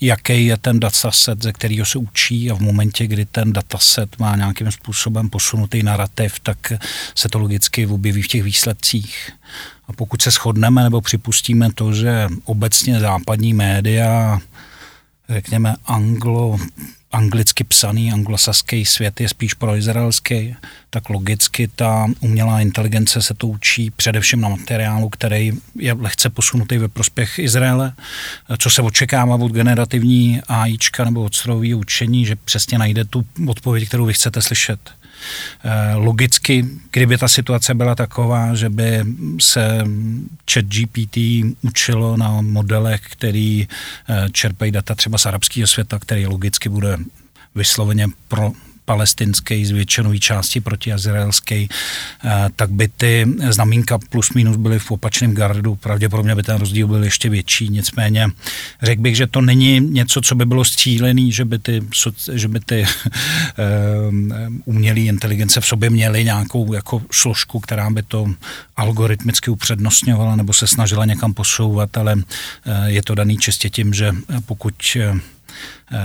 jaký 0.00 0.46
je 0.46 0.56
ten 0.56 0.80
dataset, 0.80 1.42
ze 1.42 1.52
kterého 1.52 1.86
se 1.86 1.98
učí 1.98 2.50
a 2.50 2.54
v 2.54 2.60
momentě, 2.60 3.06
kdy 3.06 3.24
ten 3.24 3.52
dataset 3.52 4.18
má 4.18 4.36
nějakým 4.36 4.72
způsobem 4.72 5.30
posunutý 5.30 5.82
narrativ, 5.82 6.40
tak 6.40 6.72
se 7.14 7.28
to 7.28 7.38
logicky 7.38 7.86
objeví 7.86 8.22
v 8.22 8.28
těch 8.28 8.42
výsledcích. 8.42 9.30
A 9.88 9.92
pokud 9.92 10.22
se 10.22 10.30
shodneme 10.30 10.82
nebo 10.82 11.00
připustíme 11.00 11.72
to, 11.72 11.92
že 11.92 12.28
obecně 12.44 13.00
západní 13.00 13.54
média, 13.54 14.40
řekněme 15.28 15.74
anglo 15.86 16.58
anglicky 17.12 17.64
psaný 17.64 18.12
anglosaský 18.12 18.84
svět 18.84 19.20
je 19.20 19.28
spíš 19.28 19.54
proizraelský, 19.54 20.56
tak 20.90 21.10
logicky 21.10 21.68
ta 21.76 22.06
umělá 22.20 22.60
inteligence 22.60 23.22
se 23.22 23.34
to 23.34 23.46
učí 23.46 23.90
především 23.90 24.40
na 24.40 24.48
materiálu, 24.48 25.08
který 25.08 25.52
je 25.76 25.92
lehce 25.92 26.30
posunutý 26.30 26.78
ve 26.78 26.88
prospěch 26.88 27.38
Izraele, 27.38 27.92
co 28.58 28.70
se 28.70 28.82
očekává 28.82 29.34
od 29.34 29.52
generativní 29.52 30.40
AIčka 30.48 31.04
nebo 31.04 31.22
od 31.22 31.34
strojového 31.34 31.78
učení, 31.78 32.26
že 32.26 32.36
přesně 32.36 32.78
najde 32.78 33.04
tu 33.04 33.24
odpověď, 33.48 33.88
kterou 33.88 34.04
vy 34.04 34.12
chcete 34.12 34.42
slyšet. 34.42 35.01
Eh, 35.64 35.94
logicky, 35.94 36.66
kdyby 36.90 37.18
ta 37.18 37.28
situace 37.28 37.74
byla 37.74 37.94
taková, 37.94 38.54
že 38.54 38.68
by 38.68 39.04
se 39.40 39.84
chat 40.52 40.64
GPT 40.64 41.44
učilo 41.62 42.16
na 42.16 42.40
modelech, 42.40 43.00
který 43.00 43.68
eh, 44.08 44.28
čerpají 44.32 44.72
data 44.72 44.94
třeba 44.94 45.18
z 45.18 45.26
arabského 45.26 45.66
světa, 45.66 45.98
který 45.98 46.26
logicky 46.26 46.68
bude 46.68 46.96
vysloveně 47.54 48.06
pro 48.28 48.52
palestinské 48.92 49.66
zvětšenové 49.66 50.18
části 50.18 50.60
proti 50.60 50.92
izraelské, 50.92 51.64
eh, 51.64 52.48
tak 52.56 52.70
by 52.70 52.88
ty 52.88 53.26
znamínka 53.50 53.98
plus 53.98 54.36
minus 54.36 54.56
byly 54.56 54.78
v 54.78 54.90
opačném 54.90 55.32
gardu. 55.34 55.74
Pravděpodobně 55.74 56.34
by 56.34 56.42
ten 56.42 56.56
rozdíl 56.56 56.86
byl 56.86 57.04
ještě 57.04 57.28
větší. 57.28 57.68
Nicméně 57.68 58.28
řekl 58.82 59.02
bych, 59.02 59.16
že 59.16 59.26
to 59.26 59.40
není 59.40 59.80
něco, 59.80 60.20
co 60.20 60.34
by 60.34 60.44
bylo 60.46 60.64
střílený, 60.64 61.32
že 61.32 61.44
by 61.44 61.58
ty, 61.58 61.80
že 62.32 62.48
by 62.48 62.60
ty 62.60 62.84
um, 64.08 64.62
umělé 64.64 65.00
inteligence 65.00 65.60
v 65.60 65.66
sobě 65.66 65.90
měly 65.90 66.24
nějakou 66.24 66.72
jako 66.72 67.02
složku, 67.12 67.60
která 67.60 67.90
by 67.90 68.02
to 68.02 68.28
algoritmicky 68.76 69.50
upřednostňovala 69.50 70.36
nebo 70.36 70.52
se 70.52 70.66
snažila 70.66 71.04
někam 71.04 71.34
posouvat, 71.34 71.96
ale 71.96 72.14
eh, 72.20 72.90
je 72.90 73.02
to 73.02 73.14
daný 73.14 73.38
čistě 73.38 73.70
tím, 73.70 73.94
že 73.94 74.12
pokud 74.44 74.74
Eh, 74.96 75.31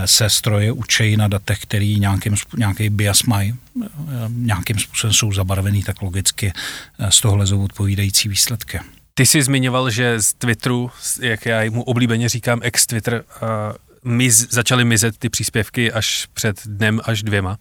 se 0.04 0.30
stroje 0.30 0.72
učejí 0.72 1.16
na 1.16 1.28
datech, 1.28 1.58
který 1.58 2.00
nějakým, 2.00 2.34
nějaký 2.56 2.90
bias 2.90 3.22
mají, 3.22 3.54
eh, 3.84 3.88
nějakým 4.28 4.78
způsobem 4.78 5.14
jsou 5.14 5.32
zabarvený, 5.32 5.82
tak 5.82 6.02
logicky 6.02 6.52
eh, 6.98 7.10
z 7.10 7.20
toho 7.20 7.36
lezou 7.36 7.64
odpovídající 7.64 8.28
výsledky. 8.28 8.80
Ty 9.14 9.26
jsi 9.26 9.42
zmiňoval, 9.42 9.90
že 9.90 10.22
z 10.22 10.34
Twitteru, 10.34 10.90
jak 11.20 11.46
já 11.46 11.70
mu 11.70 11.82
oblíbeně 11.82 12.28
říkám, 12.28 12.60
ex-Twitter, 12.62 13.24
miz, 14.04 14.50
začaly 14.50 14.84
mizet 14.84 15.18
ty 15.18 15.28
příspěvky 15.28 15.92
až 15.92 16.26
před 16.34 16.66
dnem 16.66 17.00
až 17.04 17.22
dvěma. 17.22 17.58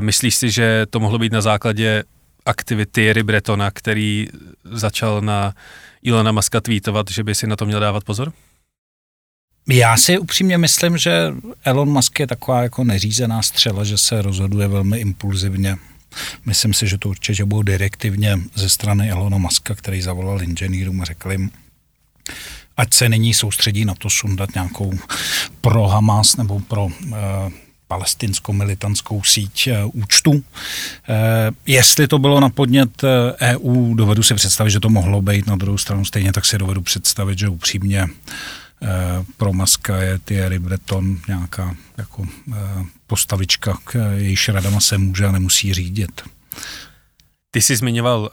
Myslíš 0.00 0.34
si, 0.34 0.50
že 0.50 0.86
to 0.90 1.00
mohlo 1.00 1.18
být 1.18 1.32
na 1.32 1.40
základě 1.40 2.04
aktivity 2.46 2.90
Thierry 2.92 3.22
Bretona, 3.22 3.70
který 3.70 4.28
začal 4.64 5.20
na 5.20 5.54
Ilona 6.02 6.32
Maska 6.32 6.60
tweetovat, 6.60 7.10
že 7.10 7.24
by 7.24 7.34
si 7.34 7.46
na 7.46 7.56
to 7.56 7.66
měl 7.66 7.80
dávat 7.80 8.04
pozor? 8.04 8.32
Já 9.68 9.96
si 9.96 10.18
upřímně 10.18 10.58
myslím, 10.58 10.98
že 10.98 11.32
Elon 11.64 11.88
Musk 11.88 12.20
je 12.20 12.26
taková 12.26 12.62
jako 12.62 12.84
neřízená 12.84 13.42
střela, 13.42 13.84
že 13.84 13.98
se 13.98 14.22
rozhoduje 14.22 14.68
velmi 14.68 14.98
impulzivně. 14.98 15.76
Myslím 16.46 16.74
si, 16.74 16.86
že 16.86 16.98
to 16.98 17.08
určitě 17.08 17.44
bylo 17.44 17.62
direktivně 17.62 18.38
ze 18.54 18.68
strany 18.68 19.10
Elona 19.10 19.38
Muska, 19.38 19.74
který 19.74 20.02
zavolal 20.02 20.42
inženýrům 20.42 21.00
a 21.00 21.04
řekl 21.04 21.32
jim, 21.32 21.50
ať 22.76 22.94
se 22.94 23.08
nyní 23.08 23.34
soustředí 23.34 23.84
na 23.84 23.94
to 23.94 24.10
sundat 24.10 24.54
nějakou 24.54 24.92
pro 25.60 25.86
Hamas 25.86 26.36
nebo 26.36 26.60
pro 26.60 26.84
uh, 26.84 26.92
palestinskou 27.88 28.52
militantskou 28.52 29.22
síť 29.22 29.68
uh, 29.68 29.90
účtu. 29.92 30.30
Uh, 30.30 30.40
jestli 31.66 32.08
to 32.08 32.18
bylo 32.18 32.40
na 32.40 32.48
podnět 32.48 33.02
EU, 33.40 33.94
dovedu 33.94 34.22
si 34.22 34.34
představit, 34.34 34.70
že 34.70 34.80
to 34.80 34.88
mohlo 34.88 35.22
být 35.22 35.46
na 35.46 35.56
druhou 35.56 35.78
stranu 35.78 36.04
stejně, 36.04 36.32
tak 36.32 36.44
si 36.44 36.58
dovedu 36.58 36.82
představit, 36.82 37.38
že 37.38 37.48
upřímně 37.48 38.06
Eh, 38.06 38.63
pro 39.36 39.52
Maska 39.52 39.96
je 39.96 40.18
Thierry 40.18 40.58
Breton 40.58 41.18
nějaká 41.28 41.76
jako 41.98 42.26
eh, 42.52 42.84
postavička, 43.06 43.78
k 43.84 44.14
jejíž 44.16 44.48
radama 44.48 44.80
se 44.80 44.98
může 44.98 45.26
a 45.26 45.32
nemusí 45.32 45.74
řídit. 45.74 46.22
Ty 47.50 47.62
jsi 47.62 47.76
zmiňoval 47.76 48.20
uh, 48.20 48.30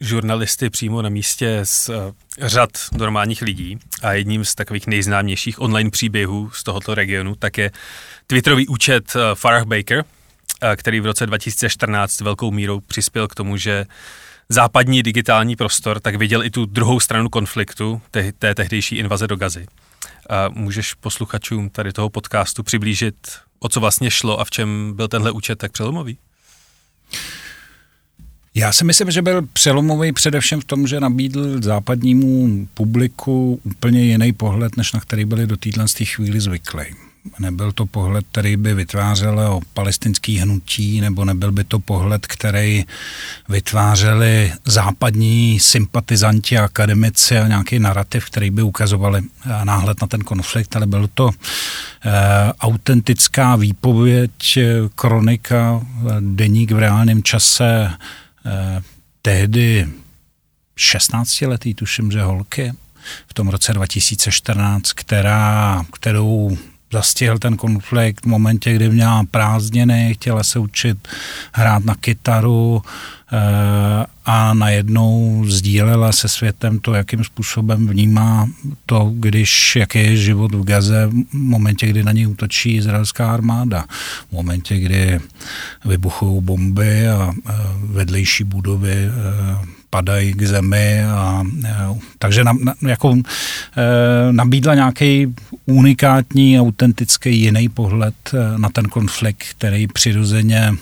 žurnalisty 0.00 0.70
přímo 0.70 1.02
na 1.02 1.08
místě 1.08 1.60
z 1.62 1.88
uh, 1.88 1.94
řad 2.40 2.70
normálních 2.92 3.42
lidí 3.42 3.78
a 4.02 4.12
jedním 4.12 4.44
z 4.44 4.54
takových 4.54 4.86
nejznámějších 4.86 5.60
online 5.60 5.90
příběhů 5.90 6.50
z 6.50 6.64
tohoto 6.64 6.94
regionu 6.94 7.34
tak 7.34 7.58
je 7.58 7.70
Twitterový 8.26 8.66
účet 8.66 9.14
uh, 9.14 9.22
Farah 9.34 9.64
Baker, 9.64 9.98
uh, 9.98 10.04
který 10.76 11.00
v 11.00 11.06
roce 11.06 11.26
2014 11.26 12.20
velkou 12.20 12.50
mírou 12.50 12.80
přispěl 12.80 13.28
k 13.28 13.34
tomu, 13.34 13.56
že 13.56 13.86
uh, 13.88 13.94
západní 14.48 15.02
digitální 15.02 15.56
prostor, 15.56 16.00
tak 16.00 16.14
viděl 16.14 16.44
i 16.44 16.50
tu 16.50 16.66
druhou 16.66 17.00
stranu 17.00 17.28
konfliktu, 17.28 18.02
té, 18.10 18.32
té 18.32 18.54
tehdejší 18.54 18.96
invaze 18.96 19.26
do 19.26 19.36
Gazy. 19.36 19.66
A 20.30 20.48
můžeš 20.48 20.94
posluchačům 20.94 21.70
tady 21.70 21.92
toho 21.92 22.10
podcastu 22.10 22.62
přiblížit, 22.62 23.14
o 23.58 23.68
co 23.68 23.80
vlastně 23.80 24.10
šlo 24.10 24.40
a 24.40 24.44
v 24.44 24.50
čem 24.50 24.92
byl 24.96 25.08
tenhle 25.08 25.30
účet 25.30 25.58
tak 25.58 25.72
přelomový? 25.72 26.18
Já 28.54 28.72
si 28.72 28.84
myslím, 28.84 29.10
že 29.10 29.22
byl 29.22 29.42
přelomový 29.52 30.12
především 30.12 30.60
v 30.60 30.64
tom, 30.64 30.86
že 30.86 31.00
nabídl 31.00 31.62
západnímu 31.62 32.66
publiku 32.74 33.60
úplně 33.64 34.04
jiný 34.04 34.32
pohled, 34.32 34.76
než 34.76 34.92
na 34.92 35.00
který 35.00 35.24
byli 35.24 35.46
do 35.46 35.56
téhle 35.56 35.84
chvíli 36.04 36.40
zvyklí. 36.40 37.07
Nebyl 37.38 37.72
to 37.72 37.86
pohled, 37.86 38.24
který 38.32 38.56
by 38.56 38.74
vytvářel 38.74 39.40
o 39.40 39.60
palestinský 39.74 40.38
hnutí, 40.38 41.00
nebo 41.00 41.24
nebyl 41.24 41.52
by 41.52 41.64
to 41.64 41.78
pohled, 41.78 42.26
který 42.26 42.84
vytvářeli 43.48 44.52
západní 44.64 45.60
sympatizanti 45.60 46.58
akademici 46.58 47.38
a 47.38 47.48
nějaký 47.48 47.78
narrativ, 47.78 48.24
který 48.24 48.50
by 48.50 48.62
ukazovali 48.62 49.22
eh, 49.22 49.64
náhled 49.64 50.00
na 50.00 50.06
ten 50.06 50.20
konflikt, 50.20 50.76
ale 50.76 50.86
byl 50.86 51.08
to 51.14 51.30
e, 51.30 52.52
autentická 52.60 53.56
výpověď, 53.56 54.56
eh, 54.56 54.64
kronika, 54.94 55.80
deník 56.20 56.70
v 56.70 56.78
reálném 56.78 57.22
čase 57.22 57.90
e, 58.46 58.82
tehdy 59.22 59.88
16 60.76 61.40
letý, 61.40 61.74
tuším, 61.74 62.10
že 62.10 62.22
holky, 62.22 62.72
v 63.26 63.34
tom 63.34 63.48
roce 63.48 63.72
2014, 63.72 64.92
která, 64.92 65.84
kterou 65.92 66.58
zastihl 66.92 67.38
ten 67.38 67.56
konflikt 67.56 68.24
v 68.24 68.28
momentě, 68.28 68.74
kdy 68.74 68.88
měla 68.88 69.24
prázdniny, 69.30 70.14
chtěla 70.14 70.42
se 70.42 70.58
učit 70.58 71.08
hrát 71.52 71.84
na 71.84 71.94
kytaru 71.94 72.82
eh, 73.32 74.06
a 74.24 74.54
najednou 74.54 75.44
sdílela 75.46 76.12
se 76.12 76.28
světem 76.28 76.78
to, 76.78 76.94
jakým 76.94 77.24
způsobem 77.24 77.86
vnímá 77.86 78.48
to, 78.86 79.12
když, 79.14 79.76
jaký 79.76 79.98
je 79.98 80.16
život 80.16 80.54
v 80.54 80.64
Gaze 80.64 81.06
v 81.06 81.34
momentě, 81.34 81.86
kdy 81.86 82.02
na 82.02 82.12
něj 82.12 82.26
útočí 82.26 82.74
izraelská 82.74 83.32
armáda, 83.32 83.84
v 84.28 84.32
momentě, 84.32 84.78
kdy 84.78 85.20
vybuchují 85.84 86.42
bomby 86.42 87.08
a 87.08 87.32
vedlejší 87.76 88.44
budovy 88.44 88.94
eh, 88.94 89.77
padají 89.90 90.32
k 90.32 90.42
zemi. 90.42 91.04
A, 91.04 91.44
takže 92.18 92.44
na, 92.44 92.52
na, 92.52 92.74
jako, 92.88 93.16
e, 93.16 94.32
nabídla 94.32 94.74
nějaký 94.74 95.34
unikátní, 95.66 96.60
autentický 96.60 97.40
jiný 97.40 97.68
pohled 97.68 98.14
e, 98.34 98.58
na 98.58 98.68
ten 98.68 98.84
konflikt, 98.84 99.44
který 99.50 99.86
přirozeně 99.86 100.58
e, 100.58 100.74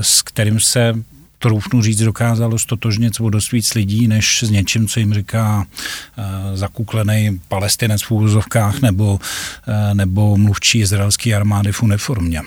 s 0.00 0.22
kterým 0.22 0.60
se 0.60 0.94
troufnu 1.42 1.82
říct, 1.82 2.02
dokázalo 2.02 2.58
stotožnit 2.58 3.20
o 3.20 3.30
dost 3.30 3.52
víc 3.52 3.74
lidí, 3.74 4.08
než 4.08 4.42
s 4.42 4.50
něčím, 4.50 4.88
co 4.88 5.00
jim 5.00 5.14
říká 5.14 5.66
e, 5.66 6.56
zakuklený 6.56 7.40
palestinec 7.48 8.02
v 8.02 8.10
úvozovkách 8.10 8.80
nebo, 8.80 9.20
e, 9.66 9.94
nebo 9.94 10.36
mluvčí 10.36 10.78
izraelské 10.78 11.34
armády 11.34 11.72
v 11.72 11.82
uniformě 11.82 12.42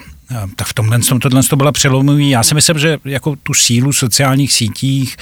tak 0.55 0.67
v 0.67 0.73
tomhle 0.73 0.99
tom, 0.99 1.19
tohle 1.19 1.43
to 1.43 1.55
byla 1.55 1.71
přelomový. 1.71 2.29
Já 2.29 2.43
si 2.43 2.55
myslím, 2.55 2.79
že 2.79 2.97
jako 3.05 3.35
tu 3.35 3.53
sílu 3.53 3.93
sociálních 3.93 4.53
sítích 4.53 5.17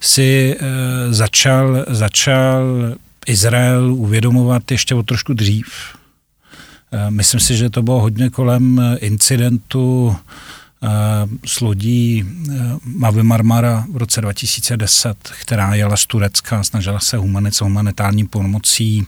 si 0.00 0.56
e, 0.60 1.12
začal, 1.12 1.84
začal 1.88 2.64
Izrael 3.26 3.94
uvědomovat 3.94 4.70
ještě 4.70 4.94
o 4.94 5.02
trošku 5.02 5.34
dřív. 5.34 5.66
E, 6.92 7.10
myslím 7.10 7.40
si, 7.40 7.56
že 7.56 7.70
to 7.70 7.82
bylo 7.82 8.00
hodně 8.00 8.30
kolem 8.30 8.80
incidentu 9.00 10.16
Eh, 10.16 10.63
s 11.46 11.60
lodí 11.60 12.24
eh, 12.24 12.52
Mavi 12.84 13.22
Marmara 13.22 13.84
v 13.92 13.96
roce 13.96 14.20
2010, 14.20 15.16
která 15.40 15.74
jela 15.74 15.96
z 15.96 16.06
Turecka, 16.06 16.62
snažila 16.62 17.00
se 17.00 17.16
humanit, 17.16 17.60
humanitární 17.60 18.26
pomocí 18.26 19.06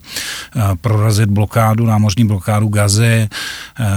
eh, 0.56 0.60
prorazit 0.80 1.30
blokádu, 1.30 1.86
námořní 1.86 2.24
blokádu 2.24 2.68
Gazy. 2.68 3.28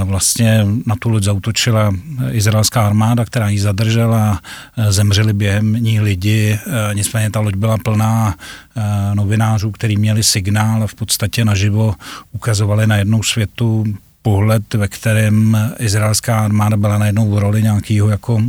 Vlastně 0.04 0.66
na 0.86 0.96
tu 1.00 1.10
loď 1.10 1.24
zautočila 1.24 1.94
izraelská 2.32 2.88
armáda, 2.88 3.26
která 3.26 3.50
ji 3.50 3.60
zadržela, 3.60 4.42
zemřeli 4.90 5.34
během 5.34 5.74
ní 5.74 6.00
lidi, 6.00 6.60
nicméně 6.94 7.30
ta 7.30 7.40
loď 7.40 7.56
byla 7.56 7.78
plná 7.78 8.36
novinářů, 9.14 9.72
kteří 9.72 9.98
měli 9.98 10.24
signál 10.24 10.84
a 10.84 10.88
v 10.88 10.96
podstatě 10.96 11.46
naživo 11.46 11.96
ukazovali 12.32 12.88
na 12.88 12.96
jednou 12.98 13.24
světu 13.24 13.86
pohled, 14.30 14.74
ve 14.74 14.88
kterém 14.88 15.58
izraelská 15.80 16.40
armáda 16.40 16.78
byla 16.78 16.98
najednou 16.98 17.32
v 17.32 17.38
roli 17.38 17.64
nějakého 17.64 18.10
jako 18.10 18.42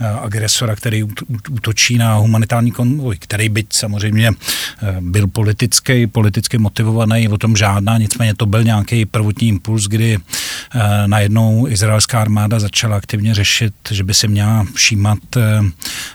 eh, 0.00 0.06
agresora, 0.06 0.76
který 0.76 1.02
útočí 1.50 1.98
na 1.98 2.14
humanitární 2.14 2.70
konvoj, 2.70 3.16
který 3.18 3.48
byť 3.48 3.66
samozřejmě 3.70 4.28
eh, 4.28 4.96
byl 5.00 5.26
politický, 5.26 6.06
politicky 6.06 6.58
motivovaný, 6.58 7.28
o 7.28 7.38
tom 7.38 7.56
žádná, 7.56 7.98
nicméně 7.98 8.34
to 8.34 8.46
byl 8.46 8.64
nějaký 8.64 9.06
prvotní 9.06 9.48
impuls, 9.48 9.86
kdy 9.86 10.18
eh, 10.18 10.78
najednou 11.06 11.68
izraelská 11.68 12.20
armáda 12.20 12.58
začala 12.58 12.96
aktivně 12.96 13.34
řešit, 13.34 13.74
že 13.90 14.04
by 14.04 14.14
se 14.14 14.28
měla 14.28 14.66
všímat 14.74 15.18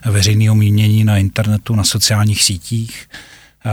veřejného 0.06 0.56
mínění 0.56 1.04
na 1.04 1.17
internetu, 1.17 1.75
na 1.75 1.84
sociálních 1.84 2.43
sítích. 2.43 3.08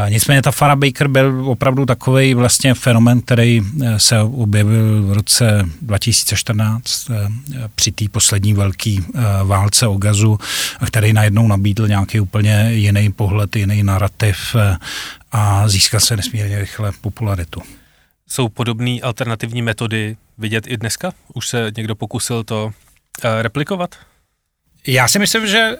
Nicméně 0.08 0.42
ta 0.42 0.50
Farah 0.50 0.78
Baker 0.78 1.08
byl 1.08 1.50
opravdu 1.50 1.86
takový 1.86 2.34
vlastně 2.34 2.74
fenomen, 2.74 3.20
který 3.20 3.60
eh, 3.84 3.98
se 3.98 4.20
objevil 4.20 5.02
v 5.02 5.12
roce 5.12 5.68
2014 5.82 7.10
eh, 7.10 7.28
při 7.74 7.92
té 7.92 8.04
poslední 8.08 8.54
velké 8.54 8.96
eh, 9.00 9.20
válce 9.44 9.86
o 9.86 9.96
gazu, 9.96 10.38
který 10.86 11.12
najednou 11.12 11.48
nabídl 11.48 11.88
nějaký 11.88 12.20
úplně 12.20 12.68
jiný 12.72 13.12
pohled, 13.12 13.56
jiný 13.56 13.82
narrativ 13.82 14.56
a 15.32 15.68
získal 15.68 16.00
se 16.00 16.16
nesmírně 16.16 16.58
rychle 16.58 16.92
popularitu. 17.00 17.62
Jsou 18.28 18.48
podobné 18.48 19.00
alternativní 19.02 19.62
metody 19.62 20.16
vidět 20.38 20.66
i 20.66 20.76
dneska? 20.76 21.12
Už 21.34 21.48
se 21.48 21.72
někdo 21.76 21.94
pokusil 21.94 22.44
to 22.44 22.72
replikovat? 23.40 23.94
Já 24.86 25.08
si 25.08 25.18
myslím, 25.18 25.46
že 25.46 25.76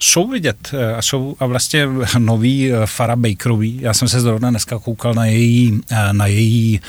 jsou 0.00 0.28
vidět 0.28 0.70
eh, 0.72 0.94
a 0.94 1.02
jsou 1.02 1.36
a 1.40 1.46
vlastně 1.46 1.88
nový 2.18 2.72
eh, 2.72 2.86
Farah 2.86 3.18
Bakerový. 3.18 3.78
Já 3.80 3.94
jsem 3.94 4.08
se 4.08 4.20
zrovna 4.20 4.50
dneska 4.50 4.78
koukal 4.78 5.14
na 5.14 5.26
její, 5.26 5.80
eh, 5.90 6.12
na 6.12 6.26
její 6.26 6.80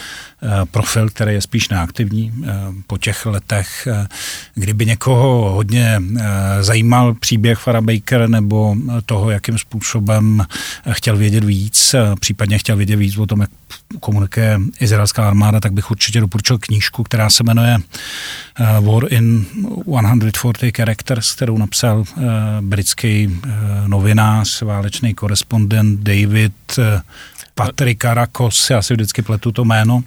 profil, 0.71 1.09
který 1.09 1.33
je 1.33 1.41
spíš 1.41 1.69
neaktivní 1.69 2.33
po 2.87 2.97
těch 2.97 3.25
letech. 3.25 3.87
Kdyby 4.55 4.85
někoho 4.85 5.51
hodně 5.51 6.01
zajímal 6.61 7.13
příběh 7.13 7.59
Farah 7.59 7.83
Baker 7.83 8.29
nebo 8.29 8.75
toho, 9.05 9.31
jakým 9.31 9.57
způsobem 9.57 10.45
chtěl 10.91 11.17
vědět 11.17 11.43
víc, 11.43 11.95
případně 12.19 12.57
chtěl 12.57 12.75
vědět 12.77 12.95
víc 12.95 13.17
o 13.17 13.25
tom, 13.25 13.41
jak 13.41 13.49
komunikuje 13.99 14.59
izraelská 14.79 15.27
armáda, 15.27 15.59
tak 15.59 15.73
bych 15.73 15.91
určitě 15.91 16.19
doporučil 16.19 16.57
knížku, 16.57 17.03
která 17.03 17.29
se 17.29 17.43
jmenuje 17.43 17.77
War 18.79 19.13
in 19.13 19.45
140 20.29 20.77
Characters, 20.77 21.31
kterou 21.31 21.57
napsal 21.57 22.03
britský 22.61 23.29
eh, 23.29 23.49
novinář, 23.87 24.61
válečný 24.61 25.13
korespondent 25.13 25.99
David 25.99 26.79
Patrick 27.55 28.05
Arakos, 28.05 28.69
já 28.69 28.81
si 28.81 28.93
vždycky 28.93 29.21
pletu 29.21 29.51
to 29.51 29.65
jméno. 29.65 30.03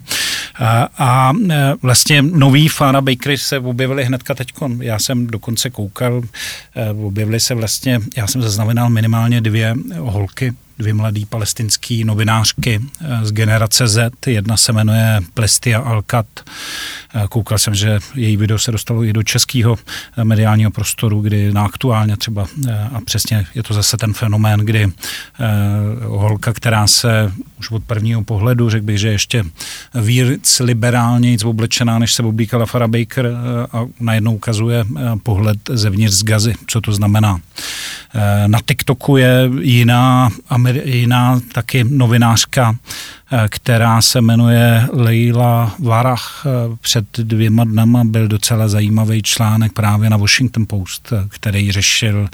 A, 0.55 0.89
a 0.97 1.33
eh, 1.49 1.73
vlastně 1.81 2.21
nový 2.21 2.67
Fara 2.67 3.01
Bakery 3.01 3.37
se 3.37 3.59
objevili 3.59 4.05
hnedka 4.05 4.35
teď. 4.35 4.53
Já 4.79 4.99
jsem 4.99 5.27
dokonce 5.27 5.69
koukal, 5.69 6.21
objevily 7.05 7.39
se 7.39 7.55
vlastně, 7.55 7.99
já 8.17 8.27
jsem 8.27 8.41
zaznamenal 8.41 8.89
minimálně 8.89 9.41
dvě 9.41 9.75
holky, 9.97 10.53
dvě 10.77 10.93
mladé 10.93 11.21
palestinské 11.29 12.01
novinářky 12.05 12.81
z 13.23 13.31
generace 13.31 13.87
Z. 13.87 14.11
Jedna 14.27 14.57
se 14.57 14.73
jmenuje 14.73 15.21
Plestia 15.33 15.79
Alkat 15.79 16.25
Koukal 17.29 17.57
jsem, 17.57 17.75
že 17.75 17.99
její 18.15 18.37
video 18.37 18.59
se 18.59 18.71
dostalo 18.71 19.03
i 19.03 19.13
do 19.13 19.23
českého 19.23 19.77
eh, 20.17 20.23
mediálního 20.23 20.71
prostoru, 20.71 21.21
kdy 21.21 21.53
na 21.53 21.65
aktuálně 21.65 22.17
třeba, 22.17 22.45
eh, 22.67 22.89
a 22.93 23.01
přesně 23.01 23.45
je 23.55 23.63
to 23.63 23.73
zase 23.73 23.97
ten 23.97 24.13
fenomén, 24.13 24.59
kdy 24.59 24.83
eh, 24.83 24.91
holka, 26.05 26.53
která 26.53 26.87
se 26.87 27.31
už 27.59 27.71
od 27.71 27.83
prvního 27.83 28.23
pohledu, 28.23 28.69
řekl 28.69 28.85
bych, 28.85 28.97
že 28.99 29.07
ještě 29.07 29.43
víc 30.01 30.61
liberálně 30.63 31.37
oblečená, 31.45 31.99
než 31.99 32.13
se 32.13 32.23
oblíkala 32.23 32.65
Farah 32.65 32.89
Baker 32.89 33.29
a 33.71 33.85
najednou 33.99 34.35
ukazuje 34.35 34.85
pohled 35.23 35.57
zevnitř 35.69 36.13
z 36.13 36.23
gazy, 36.23 36.53
co 36.67 36.81
to 36.81 36.91
znamená. 36.91 37.39
Na 38.47 38.59
TikToku 38.65 39.17
je 39.17 39.49
jiná, 39.61 40.29
jiná 40.83 41.39
taky 41.53 41.83
novinářka, 41.83 42.75
která 43.49 44.01
se 44.01 44.21
jmenuje 44.21 44.87
Leila 44.93 45.75
Varach. 45.79 46.43
Eh, 46.45 46.77
před 46.81 47.05
dvěma 47.17 47.63
dnama 47.63 48.03
byl 48.03 48.27
docela 48.27 48.67
zajímavý 48.67 49.23
článek 49.23 49.73
právě 49.73 50.09
na 50.09 50.17
Washington 50.17 50.65
Post, 50.65 51.13
eh, 51.13 51.25
který 51.29 51.71
řešil, 51.71 52.29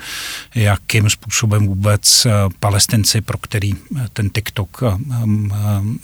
jakým 0.55 1.09
způsobem 1.09 1.67
vůbec 1.67 2.27
palestinci, 2.59 3.21
pro 3.21 3.37
který 3.37 3.73
ten 4.13 4.29
TikTok, 4.29 4.83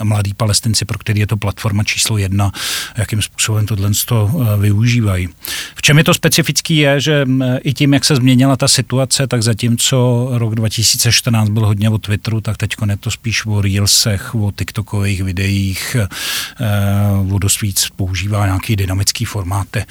mladí 0.04 0.34
palestinci, 0.34 0.86
pro 0.86 1.00
který 1.00 1.20
je 1.20 1.28
to 1.28 1.38
platforma 1.38 1.84
číslo 1.84 2.18
jedna, 2.18 2.52
jakým 2.98 3.22
způsobem 3.22 3.66
tohle 3.66 3.92
to 4.06 4.32
využívají. 4.60 5.30
V 5.76 5.82
čem 5.82 5.98
je 5.98 6.04
to 6.04 6.14
specifický 6.14 6.78
je, 6.78 7.02
že 7.02 7.26
i 7.64 7.74
tím, 7.74 7.94
jak 7.94 8.06
se 8.06 8.16
změnila 8.16 8.56
ta 8.56 8.68
situace, 8.68 9.28
tak 9.28 9.44
zatímco 9.44 10.30
rok 10.32 10.56
2014 10.56 11.50
byl 11.50 11.66
hodně 11.66 11.90
o 11.90 11.98
Twitteru, 11.98 12.42
tak 12.42 12.58
teď 12.58 12.76
je 12.90 12.98
to 12.98 13.12
spíš 13.12 13.46
o 13.46 13.62
Reelsech, 13.62 14.36
o 14.36 14.52
TikToku, 14.52 14.77
TikTokových 14.78 15.24
videích 15.24 15.96
eh, 15.96 17.34
o 17.34 17.40
dost 17.40 17.62
víc 17.62 17.90
používá 17.96 18.46
nějaký 18.46 18.76
dynamický 18.76 19.26
formáty. 19.26 19.86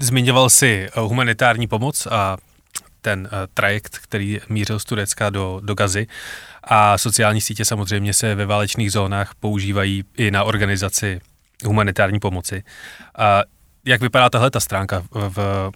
Zmiňoval 0.00 0.50
si 0.50 0.88
eh, 0.88 1.00
humanitární 1.00 1.66
pomoc 1.66 2.06
a 2.06 2.36
ten 3.00 3.28
trajekt, 3.54 3.98
který 3.98 4.40
mířil 4.48 4.78
z 4.78 4.84
Turecka 4.84 5.30
do, 5.30 5.60
do 5.64 5.74
Gazy. 5.74 6.06
A 6.64 6.98
sociální 6.98 7.40
sítě 7.40 7.64
samozřejmě 7.64 8.14
se 8.14 8.34
ve 8.34 8.46
válečných 8.46 8.92
zónách 8.92 9.34
používají 9.40 10.04
i 10.16 10.30
na 10.30 10.44
organizaci 10.44 11.20
humanitární 11.64 12.20
pomoci. 12.20 12.62
A 13.18 13.42
jak 13.84 14.00
vypadá 14.00 14.30
tahle 14.30 14.50
ta 14.50 14.60
stránka 14.60 15.04
v, 15.10 15.72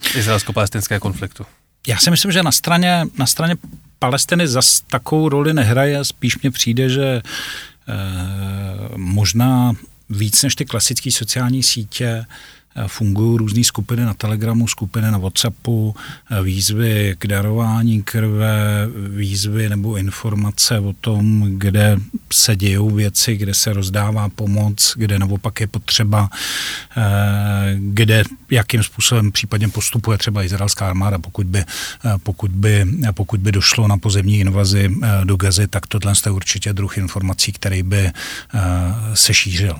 v 0.00 0.16
izraelsko-palestinské 0.16 1.00
konfliktu? 1.00 1.46
Já 1.86 1.98
si 1.98 2.10
myslím, 2.10 2.32
že 2.32 2.42
na 2.42 2.52
straně, 2.52 3.04
na 3.18 3.26
straně 3.26 3.56
Palestiny 3.98 4.48
zas 4.48 4.80
takovou 4.80 5.28
roli 5.28 5.54
nehraje, 5.54 6.04
spíš 6.04 6.38
mně 6.38 6.50
přijde, 6.50 6.88
že 6.88 7.04
e, 7.04 7.22
možná 8.96 9.72
víc 10.10 10.42
než 10.42 10.54
ty 10.54 10.64
klasické 10.64 11.12
sociální 11.12 11.62
sítě 11.62 12.26
fungují 12.86 13.38
různé 13.38 13.64
skupiny 13.64 14.04
na 14.04 14.14
Telegramu, 14.14 14.68
skupiny 14.68 15.10
na 15.10 15.18
Whatsappu, 15.18 15.94
výzvy 16.42 17.14
k 17.18 17.26
darování 17.26 18.02
krve, 18.02 18.88
výzvy 19.08 19.68
nebo 19.68 19.96
informace 19.96 20.80
o 20.80 20.92
tom, 20.92 21.42
kde 21.58 21.96
se 22.32 22.56
dějou 22.56 22.90
věci, 22.90 23.36
kde 23.36 23.54
se 23.54 23.72
rozdává 23.72 24.28
pomoc, 24.28 24.94
kde 24.96 25.18
naopak 25.18 25.60
je 25.60 25.66
potřeba, 25.66 26.30
kde 27.76 28.22
jakým 28.50 28.82
způsobem 28.82 29.32
případně 29.32 29.68
postupuje 29.68 30.18
třeba 30.18 30.44
izraelská 30.44 30.88
armáda, 30.88 31.18
pokud 31.18 31.46
by, 31.46 31.64
pokud 32.22 32.50
by, 32.50 32.84
pokud 33.14 33.40
by 33.40 33.52
došlo 33.52 33.88
na 33.88 33.96
pozemní 33.96 34.38
invazi 34.38 34.94
do 35.24 35.36
Gazy, 35.36 35.66
tak 35.66 35.86
tohle 35.86 36.12
je 36.26 36.32
určitě 36.32 36.72
druh 36.72 36.98
informací, 36.98 37.52
který 37.52 37.82
by 37.82 38.10
se 39.14 39.34
šířil. 39.34 39.76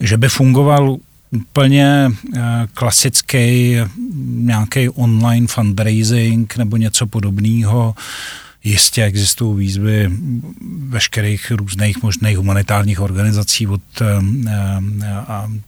Že 0.00 0.16
by 0.16 0.28
fungoval 0.28 0.96
úplně 1.30 2.10
eh, 2.36 2.40
klasický 2.74 3.76
nějaký 4.24 4.88
online 4.88 5.46
fundraising 5.46 6.56
nebo 6.56 6.76
něco 6.76 7.06
podobného. 7.06 7.94
Jistě 8.64 9.04
existují 9.04 9.58
výzvy 9.58 10.10
veškerých 10.88 11.50
různých 11.50 12.02
možných 12.02 12.36
humanitárních 12.36 13.00
organizací 13.00 13.66
od 13.66 13.82
eh, 14.00 14.04
eh, 14.50 15.02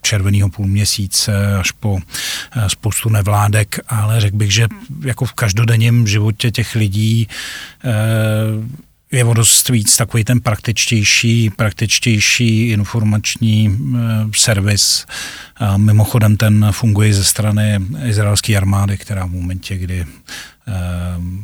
červeného 0.03 0.49
půlměsíce 0.49 1.57
až 1.57 1.71
po 1.71 1.99
spoustu 2.69 3.09
nevládek, 3.09 3.79
ale 3.89 4.21
řekl 4.21 4.37
bych, 4.37 4.53
že 4.53 4.67
jako 5.05 5.25
v 5.25 5.33
každodenním 5.33 6.07
životě 6.07 6.51
těch 6.51 6.75
lidí 6.75 7.29
je 9.13 9.25
o 9.25 9.35
dost 9.35 9.69
víc 9.69 9.97
takový 9.97 10.25
ten 10.25 10.41
praktičtější, 10.41 11.51
praktičtější 11.51 12.69
informační 12.69 13.67
e, 13.67 13.99
servis. 14.37 15.07
A 15.57 15.77
mimochodem 15.77 16.37
ten 16.37 16.69
funguje 16.71 17.15
ze 17.15 17.25
strany 17.25 17.79
izraelské 18.05 18.57
armády, 18.57 18.99
která 18.99 19.27
v 19.27 19.31
momentě, 19.31 19.77
kdy 19.77 20.01
e, 20.01 20.07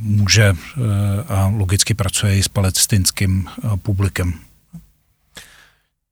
může 0.00 0.44
e, 0.44 0.54
a 1.28 1.52
logicky 1.56 1.94
pracuje 1.94 2.38
i 2.38 2.42
s 2.42 2.48
palestinským 2.48 3.48
publikem. 3.82 4.32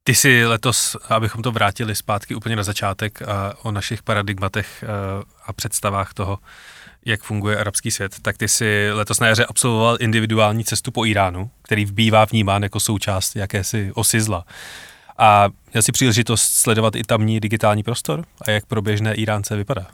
Ty 0.05 0.14
si 0.14 0.46
letos, 0.46 0.96
abychom 1.09 1.42
to 1.42 1.53
vrátili 1.53 1.94
zpátky 1.94 2.34
úplně 2.34 2.57
na 2.57 2.62
začátek 2.62 3.22
a 3.22 3.55
o 3.62 3.72
našich 3.72 4.03
paradigmatech 4.03 4.84
a 5.46 5.53
představách 5.53 6.14
toho, 6.14 6.38
jak 7.05 7.22
funguje 7.22 7.57
arabský 7.57 7.90
svět, 7.90 8.14
tak 8.22 8.38
ty 8.38 8.48
si 8.48 8.90
letos 8.92 9.20
na 9.20 9.26
jaře 9.26 9.44
absolvoval 9.44 9.96
individuální 10.00 10.64
cestu 10.64 10.90
po 10.90 11.07
Iránu, 11.07 11.50
který 11.62 11.86
bývá 11.86 12.24
vnímán 12.24 12.62
jako 12.62 12.80
součást 12.80 13.36
jakési 13.36 13.90
osy 13.94 14.20
zla. 14.20 14.44
A 15.18 15.48
měl 15.72 15.82
si 15.82 15.92
příležitost 15.92 16.42
sledovat 16.42 16.96
i 16.96 17.03
tamní 17.03 17.40
digitální 17.40 17.82
prostor 17.82 18.24
a 18.46 18.50
jak 18.50 18.66
pro 18.66 18.82
běžné 18.82 19.14
Iránce 19.14 19.57
vypadá? 19.57 19.86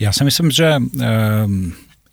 Já 0.00 0.12
si 0.12 0.24
myslím, 0.24 0.50
že 0.50 0.74
eh, 1.00 1.06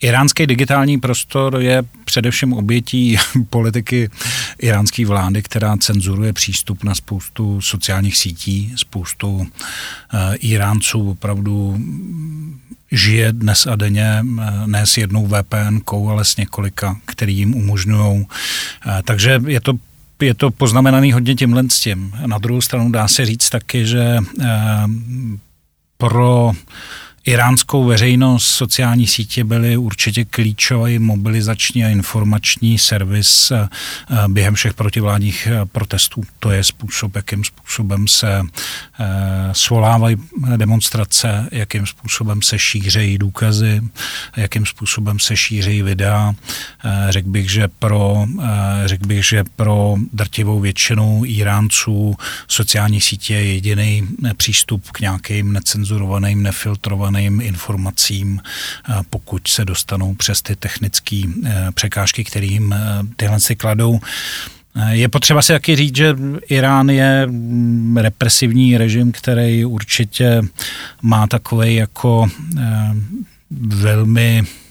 Iránský 0.01 0.47
digitální 0.47 0.99
prostor 0.99 1.61
je 1.61 1.83
především 2.05 2.53
obětí 2.53 3.17
politiky 3.49 4.09
iránské 4.59 5.05
vlády, 5.05 5.43
která 5.43 5.77
cenzuruje 5.77 6.33
přístup 6.33 6.83
na 6.83 6.95
spoustu 6.95 7.61
sociálních 7.61 8.17
sítí, 8.17 8.73
spoustu 8.75 9.29
uh, 9.37 9.45
Iránců 10.39 11.09
opravdu 11.09 11.77
žije 12.91 13.31
dnes 13.31 13.67
a 13.67 13.75
denně 13.75 14.19
ne 14.65 14.85
s 14.85 14.97
jednou 14.97 15.27
VPN, 15.27 15.77
ale 16.09 16.25
s 16.25 16.37
několika, 16.37 16.97
který 17.05 17.37
jim 17.37 17.55
umožňují. 17.55 18.25
Takže 19.03 19.41
je 19.47 19.61
to 19.61 19.73
je 20.21 20.33
to 20.33 20.51
poznamenaný 20.51 21.11
hodně 21.11 21.35
tímhle 21.35 21.63
s 21.69 21.79
tím. 21.79 22.13
Na 22.25 22.37
druhou 22.37 22.61
stranu 22.61 22.91
dá 22.91 23.07
se 23.07 23.25
říct 23.25 23.49
taky, 23.49 23.85
že 23.85 24.17
pro 25.97 26.51
iránskou 27.27 27.85
veřejnost 27.85 28.45
sociální 28.45 29.07
sítě 29.07 29.43
byly 29.43 29.77
určitě 29.77 30.25
klíčový 30.25 30.99
mobilizační 30.99 31.85
a 31.85 31.89
informační 31.89 32.77
servis 32.77 33.51
eh, 33.51 33.67
během 34.27 34.53
všech 34.53 34.73
protivládních 34.73 35.47
eh, 35.47 35.65
protestů. 35.65 36.23
To 36.39 36.51
je 36.51 36.63
způsob, 36.63 37.15
jakým 37.15 37.43
způsobem 37.43 38.07
se 38.07 38.41
eh, 38.99 39.05
svolávají 39.51 40.15
demonstrace, 40.57 41.49
jakým 41.51 41.85
způsobem 41.85 42.41
se 42.41 42.59
šířejí 42.59 43.17
důkazy, 43.17 43.81
jakým 44.37 44.65
způsobem 44.65 45.19
se 45.19 45.37
šířejí 45.37 45.81
videa. 45.81 46.33
Řekl 47.09 47.29
bych, 47.29 47.51
že 47.51 47.67
pro, 47.67 48.25
řekl 48.85 49.07
bych, 49.07 49.25
že 49.25 49.43
pro 49.55 49.95
drtivou 50.13 50.59
většinu 50.59 51.21
Iránců 51.25 52.15
sociální 52.47 53.01
sítě 53.01 53.33
je 53.33 53.53
jediný 53.53 54.07
přístup 54.37 54.91
k 54.91 54.99
nějakým 54.99 55.53
necenzurovaným, 55.53 56.43
nefiltrovaným 56.43 57.16
dostupným 57.17 57.41
informacím, 57.41 58.41
pokud 59.09 59.47
se 59.47 59.65
dostanou 59.65 60.13
přes 60.13 60.41
ty 60.41 60.55
technické 60.55 61.21
e, 61.45 61.71
překážky, 61.73 62.23
kterým 62.23 62.73
e, 62.73 62.77
tyhle 63.15 63.39
si 63.39 63.55
kladou. 63.55 63.99
Je 64.89 65.09
potřeba 65.09 65.41
si 65.41 65.53
taky 65.53 65.75
říct, 65.75 65.95
že 65.95 66.15
Irán 66.49 66.89
je 66.89 67.27
mm, 67.27 67.97
represivní 67.97 68.77
režim, 68.77 69.11
který 69.11 69.65
určitě 69.65 70.41
má 71.01 71.27
takový 71.27 71.75
jako 71.75 72.27
velmi 73.51 74.43
Eh, 74.43 74.66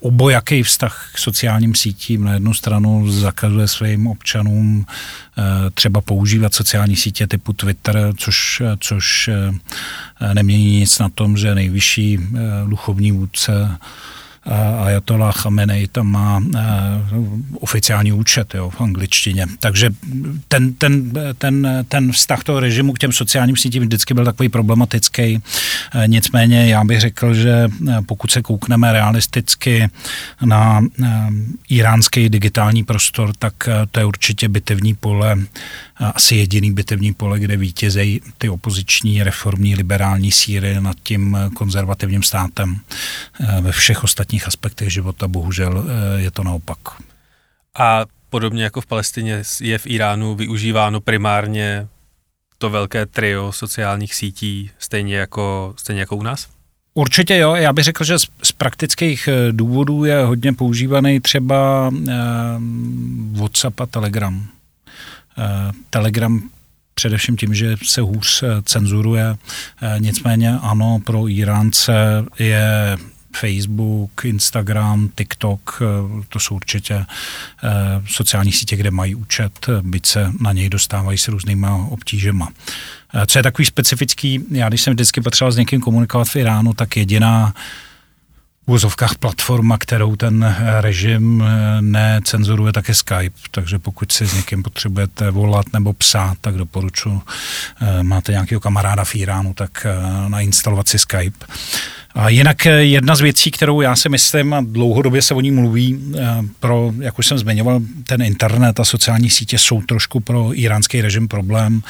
obojaký 0.00 0.62
vztah 0.62 1.10
k 1.14 1.18
sociálním 1.18 1.74
sítím. 1.74 2.24
Na 2.24 2.32
jednu 2.32 2.54
stranu 2.54 3.10
zakazuje 3.10 3.68
svým 3.68 4.06
občanům 4.06 4.86
eh, 4.88 5.42
třeba 5.74 6.00
používat 6.00 6.54
sociální 6.54 6.96
sítě 6.96 7.26
typu 7.26 7.52
Twitter, 7.52 8.12
což, 8.16 8.62
což 8.80 9.28
eh, 9.28 10.34
nemění 10.34 10.78
nic 10.80 10.98
na 10.98 11.08
tom, 11.08 11.36
že 11.36 11.54
nejvyšší 11.54 12.18
duchovní 12.66 13.12
vůdce 13.12 13.78
Ayatollah 14.84 15.42
Khamenei 15.42 15.88
tam 15.88 16.06
má 16.06 16.38
uh, 16.38 16.52
oficiální 17.54 18.12
účet 18.12 18.54
jo, 18.54 18.70
v 18.70 18.80
angličtině. 18.80 19.46
Takže 19.60 19.90
ten, 20.48 20.74
ten, 20.74 21.12
ten, 21.38 21.84
ten 21.88 22.12
vztah 22.12 22.44
toho 22.44 22.60
režimu 22.60 22.92
k 22.92 22.98
těm 22.98 23.12
sociálním 23.12 23.56
sítím 23.56 23.82
vždycky 23.82 24.14
byl 24.14 24.24
takový 24.24 24.48
problematický. 24.48 25.36
Uh, 25.36 26.02
nicméně 26.06 26.66
já 26.66 26.84
bych 26.84 27.00
řekl, 27.00 27.34
že 27.34 27.68
pokud 28.06 28.30
se 28.30 28.42
koukneme 28.42 28.92
realisticky 28.92 29.88
na 30.44 30.80
iránský 31.68 32.28
digitální 32.28 32.84
prostor, 32.84 33.32
tak 33.38 33.54
to 33.90 34.00
je 34.00 34.06
určitě 34.06 34.48
bitevní 34.48 34.94
pole 34.94 35.36
asi 36.00 36.36
jediný 36.36 36.72
bitevní 36.72 37.14
pole, 37.14 37.40
kde 37.40 37.56
vítězejí 37.56 38.20
ty 38.38 38.48
opoziční 38.48 39.22
reformní 39.22 39.74
liberální 39.74 40.32
síry 40.32 40.80
nad 40.80 40.96
tím 41.02 41.38
konzervativním 41.56 42.22
státem. 42.22 42.76
Eh, 43.40 43.60
ve 43.60 43.72
všech 43.72 44.04
ostatních 44.04 44.48
aspektech 44.48 44.92
života 44.92 45.28
bohužel 45.28 45.84
eh, 45.86 46.20
je 46.20 46.30
to 46.30 46.44
naopak. 46.44 46.78
A 47.78 48.04
podobně 48.30 48.64
jako 48.64 48.80
v 48.80 48.86
Palestině 48.86 49.42
je 49.60 49.78
v 49.78 49.86
Iránu 49.86 50.34
využíváno 50.34 51.00
primárně 51.00 51.88
to 52.58 52.70
velké 52.70 53.06
trio 53.06 53.52
sociálních 53.52 54.14
sítí, 54.14 54.70
stejně 54.78 55.16
jako, 55.16 55.74
stejně 55.76 56.00
jako 56.00 56.16
u 56.16 56.22
nás? 56.22 56.48
Určitě 56.94 57.36
jo, 57.36 57.54
já 57.54 57.72
bych 57.72 57.84
řekl, 57.84 58.04
že 58.04 58.18
z, 58.18 58.26
z 58.42 58.52
praktických 58.52 59.28
eh, 59.28 59.52
důvodů 59.52 60.04
je 60.04 60.24
hodně 60.24 60.52
používaný 60.52 61.20
třeba 61.20 61.90
eh, 62.08 62.12
WhatsApp 63.32 63.80
a 63.80 63.86
Telegram. 63.86 64.53
Eh, 65.38 65.72
Telegram 65.90 66.42
především 66.94 67.36
tím, 67.36 67.54
že 67.54 67.76
se 67.84 68.00
hůř 68.00 68.42
eh, 68.42 68.62
cenzuruje. 68.64 69.36
Eh, 69.82 69.96
nicméně 69.98 70.58
ano, 70.62 71.00
pro 71.04 71.28
Iránce 71.28 71.92
je 72.38 72.96
Facebook, 73.36 74.24
Instagram, 74.24 75.08
TikTok, 75.14 75.82
to 76.28 76.40
jsou 76.40 76.54
určitě 76.54 77.06
sociální 78.06 78.52
sítě, 78.52 78.76
kde 78.76 78.90
mají 78.90 79.14
účet, 79.14 79.66
byť 79.82 80.06
se 80.06 80.30
na 80.40 80.52
něj 80.52 80.68
dostávají 80.68 81.18
s 81.18 81.28
různýma 81.28 81.76
obtížema. 81.90 82.48
Co 83.26 83.38
je 83.38 83.42
takový 83.42 83.66
specifický, 83.66 84.44
já 84.50 84.68
když 84.68 84.82
jsem 84.82 84.94
vždycky 84.94 85.20
potřeboval 85.20 85.52
s 85.52 85.56
někým 85.56 85.80
komunikovat 85.80 86.28
v 86.28 86.36
Iránu, 86.36 86.72
tak 86.72 86.96
jediná 86.96 87.54
úvozovkách 88.66 89.18
platforma, 89.18 89.78
kterou 89.78 90.16
ten 90.16 90.56
režim 90.80 91.42
eh, 91.42 91.82
necenzuruje, 91.82 92.72
tak 92.72 92.88
je 92.88 92.94
Skype. 92.94 93.38
Takže 93.50 93.78
pokud 93.78 94.12
si 94.12 94.26
s 94.26 94.34
někým 94.34 94.62
potřebujete 94.62 95.30
volat 95.30 95.66
nebo 95.72 95.92
psát, 95.92 96.38
tak 96.40 96.54
doporučuji, 96.54 97.20
eh, 97.80 98.02
máte 98.02 98.32
nějakého 98.32 98.60
kamaráda 98.60 99.04
v 99.04 99.14
Iránu, 99.14 99.54
tak 99.54 99.86
eh, 99.86 100.28
nainstalovat 100.28 100.88
si 100.88 100.98
Skype. 100.98 101.46
A 102.14 102.28
jinak 102.28 102.64
jedna 102.64 103.16
z 103.16 103.20
věcí, 103.20 103.50
kterou 103.50 103.80
já 103.80 103.96
si 103.96 104.08
myslím, 104.08 104.54
a 104.54 104.60
dlouhodobě 104.60 105.22
se 105.22 105.34
o 105.34 105.40
ní 105.40 105.50
mluví, 105.50 106.14
pro, 106.60 106.92
jak 107.00 107.18
už 107.18 107.26
jsem 107.26 107.38
zmiňoval, 107.38 107.80
ten 108.06 108.22
internet 108.22 108.80
a 108.80 108.84
sociální 108.84 109.30
sítě 109.30 109.58
jsou 109.58 109.82
trošku 109.82 110.20
pro 110.20 110.60
iránský 110.60 111.00
režim 111.00 111.28
problém. 111.28 111.82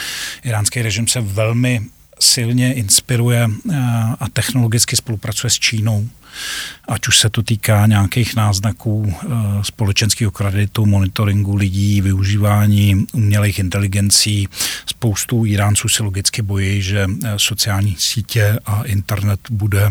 Iránský 0.44 0.82
režim 0.82 1.06
se 1.06 1.20
velmi 1.20 1.80
silně 2.20 2.74
inspiruje 2.74 3.48
a 4.20 4.26
technologicky 4.32 4.96
spolupracuje 4.96 5.50
s 5.50 5.58
Čínou 5.58 6.08
ať 6.88 7.08
už 7.08 7.18
se 7.18 7.30
to 7.30 7.42
týká 7.42 7.86
nějakých 7.86 8.36
náznaků 8.36 9.14
eh, 9.14 9.26
společenského 9.62 10.30
kreditu, 10.30 10.86
monitoringu 10.86 11.54
lidí, 11.56 12.00
využívání 12.00 13.06
umělých 13.12 13.58
inteligencí, 13.58 14.48
spoustu 14.86 15.46
Iránců 15.46 15.88
si 15.88 16.02
logicky 16.02 16.42
bojí, 16.42 16.82
že 16.82 17.06
sociální 17.36 17.96
sítě 17.98 18.58
a 18.66 18.82
internet 18.82 19.40
bude 19.50 19.90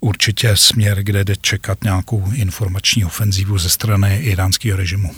určitě 0.00 0.56
směr, 0.56 1.02
kde 1.02 1.24
jde 1.24 1.36
čekat 1.36 1.84
nějakou 1.84 2.32
informační 2.34 3.04
ofenzívu 3.04 3.58
ze 3.58 3.68
strany 3.68 4.16
iránského 4.16 4.76
režimu. 4.76 5.10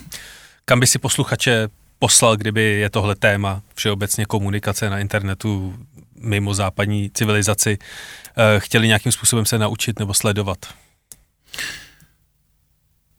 Kam 0.64 0.80
by 0.80 0.86
si 0.86 0.98
posluchače 0.98 1.68
poslal, 1.98 2.36
kdyby 2.36 2.62
je 2.62 2.90
tohle 2.90 3.14
téma? 3.14 3.62
Všeobecně 3.74 4.26
komunikace 4.26 4.90
na 4.90 4.98
internetu 4.98 5.74
mimo 6.20 6.54
západní 6.54 7.10
civilizaci. 7.14 7.78
eh, 7.78 8.27
chtěli 8.58 8.86
nějakým 8.86 9.12
způsobem 9.12 9.46
se 9.46 9.58
naučit 9.58 9.98
nebo 9.98 10.14
sledovat? 10.14 10.58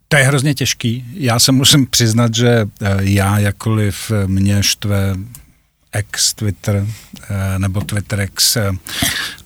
To 0.07 0.17
je 0.17 0.24
hrozně 0.24 0.53
těžký. 0.53 1.05
Já 1.13 1.39
se 1.39 1.51
musím 1.51 1.88
přiznat, 1.88 2.36
že 2.36 2.49
eh, 2.49 2.97
já 2.99 3.39
jakkoliv 3.39 4.11
mě 4.26 4.63
štve 4.63 5.15
ex 5.91 6.34
Twitter 6.34 6.88
eh, 7.30 7.59
nebo 7.59 7.82
Twitter 7.82 8.20
ex 8.20 8.57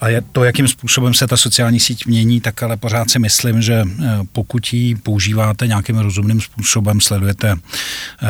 a 0.02 0.10
je 0.10 0.22
to, 0.22 0.44
jakým 0.44 0.68
způsobem 0.68 1.14
se 1.14 1.28
ta 1.28 1.38
sociální 1.38 1.80
síť 1.80 2.06
mění, 2.06 2.42
tak 2.42 2.64
ale 2.64 2.78
pořád 2.78 3.10
si 3.10 3.20
myslím, 3.20 3.62
že 3.62 3.84
pokud 4.32 4.74
ji 4.74 4.96
používáte 4.96 5.68
nějakým 5.68 5.98
rozumným 5.98 6.42
způsobem, 6.42 7.02
sledujete 7.02 7.56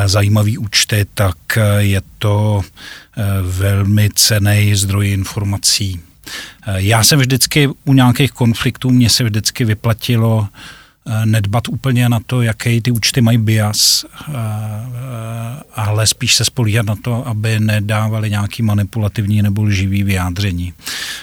zajímavý 0.06 0.58
účty, 0.58 1.06
tak 1.14 1.36
je 1.78 2.02
to 2.18 2.62
velmi 3.42 4.10
cený 4.14 4.74
zdroj 4.74 5.08
informací. 5.08 6.00
Já 6.76 7.04
jsem 7.04 7.18
vždycky 7.18 7.68
u 7.84 7.92
nějakých 7.92 8.32
konfliktů, 8.32 8.90
mně 8.90 9.10
se 9.10 9.24
vždycky 9.24 9.64
vyplatilo 9.64 10.48
Eh, 11.06 11.26
nedbat 11.26 11.68
úplně 11.68 12.08
na 12.08 12.20
to, 12.26 12.42
jaký 12.42 12.80
ty 12.80 12.90
účty 12.90 13.20
mají 13.20 13.38
bias, 13.38 14.04
eh, 14.04 14.32
eh, 14.32 15.62
ale 15.74 16.06
spíš 16.06 16.34
se 16.34 16.44
spolíhat 16.44 16.86
na 16.86 16.96
to, 16.96 17.28
aby 17.28 17.60
nedávali 17.60 18.30
nějaký 18.30 18.62
manipulativní 18.62 19.42
nebo 19.42 19.62
lživý 19.62 20.02
vyjádření. 20.02 20.72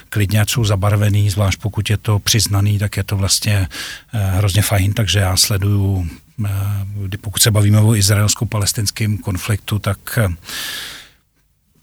Klidně, 0.10 0.42
ať 0.42 0.50
jsou 0.50 0.66
zabarvený, 0.66 1.30
zvlášť 1.30 1.60
pokud 1.60 1.90
je 1.90 1.98
to 1.98 2.20
přiznaný, 2.20 2.80
tak 2.80 2.98
je 2.98 3.04
to 3.04 3.18
vlastně 3.18 3.68
hrozně 4.12 4.62
fajn, 4.62 4.94
takže 4.94 5.20
já 5.20 5.38
sleduju, 5.38 6.08
pokud 7.22 7.42
se 7.42 7.52
bavíme 7.52 7.80
o 7.80 7.96
izraelsko-palestinském 7.96 9.18
konfliktu, 9.18 9.80
tak 9.80 10.20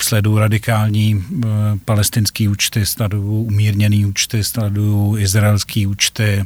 sleduju 0.03 0.39
radikální 0.39 1.13
e, 1.15 1.47
palestinský 1.85 2.49
účty, 2.49 2.87
sleduju 2.87 3.43
umírněný 3.43 4.07
účty, 4.07 4.45
sleduju 4.45 5.17
izraelský 5.19 5.87
účty. 5.87 6.45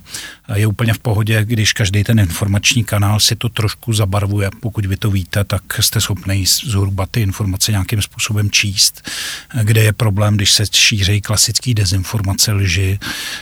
Je 0.55 0.66
úplně 0.66 0.94
v 0.94 0.98
pohodě, 0.98 1.44
když 1.44 1.72
každý 1.72 2.05
ten 2.05 2.18
informační 2.18 2.84
kanál 2.84 3.20
si 3.20 3.36
to 3.36 3.48
trošku 3.48 3.92
zabarvuje. 3.92 4.50
Pokud 4.61 4.86
vy 4.86 4.96
to 4.96 5.11
víte, 5.11 5.44
tak 5.44 5.62
jste 5.80 6.00
schopni 6.00 6.44
zhruba 6.46 7.07
ty 7.07 7.20
informace 7.20 7.72
nějakým 7.72 8.03
způsobem 8.03 8.50
číst. 8.50 9.11
Kde 9.62 9.82
je 9.82 9.92
problém, 9.92 10.36
když 10.36 10.53
se 10.53 10.64
šířejí 10.72 11.20
klasický 11.20 11.74
dezinformace, 11.74 12.53
lži 12.53 12.98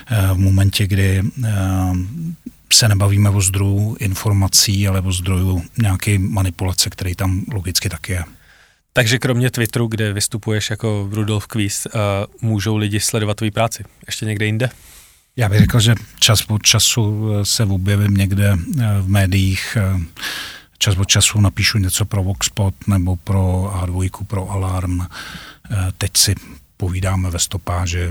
e, 0.06 0.34
v 0.34 0.38
momentě, 0.38 0.86
kdy 0.86 1.18
e, 1.18 1.52
se 2.72 2.88
nebavíme 2.88 3.30
o 3.30 3.40
zdroju 3.40 3.96
informací, 4.00 4.88
ale 4.88 5.00
o 5.00 5.12
zdroju 5.12 5.62
nějaké 5.82 6.18
manipulace, 6.18 6.90
který 6.90 7.14
tam 7.14 7.44
logicky 7.52 7.88
taky 7.88 8.12
je. 8.12 8.24
Takže 8.92 9.18
kromě 9.18 9.50
Twitteru, 9.50 9.86
kde 9.86 10.12
vystupuješ 10.12 10.70
jako 10.70 11.08
Rudolf 11.12 11.46
Kvíz, 11.46 11.86
uh, 11.86 12.00
můžou 12.40 12.76
lidi 12.76 13.00
sledovat 13.00 13.36
tvůj 13.36 13.50
práci? 13.50 13.84
Ještě 14.06 14.26
někde 14.26 14.46
jinde? 14.46 14.70
Já 15.36 15.48
bych 15.48 15.58
řekl, 15.58 15.80
že 15.80 15.94
čas 16.18 16.44
od 16.48 16.62
času 16.62 17.30
eh, 17.32 17.44
se 17.44 17.64
objevím 17.64 18.14
někde 18.14 18.52
eh, 18.52 18.84
v 19.00 19.08
médiích, 19.08 19.76
čas 20.78 20.96
od 20.96 21.04
času 21.04 21.40
napíšu 21.40 21.78
něco 21.78 22.04
pro 22.04 22.22
Voxpot 22.22 22.74
nebo 22.86 23.16
pro 23.16 23.72
A2, 23.74 24.24
pro 24.24 24.50
Alarm. 24.50 25.00
Teď 25.98 26.16
si 26.16 26.34
povídáme 26.76 27.30
ve 27.30 27.38
stopáži. 27.38 28.10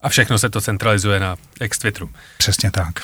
A 0.00 0.08
všechno 0.08 0.38
se 0.38 0.50
to 0.50 0.60
centralizuje 0.60 1.20
na 1.20 1.36
ex 1.60 1.78
Twitteru. 1.78 2.10
Přesně 2.38 2.70
tak. 2.70 3.00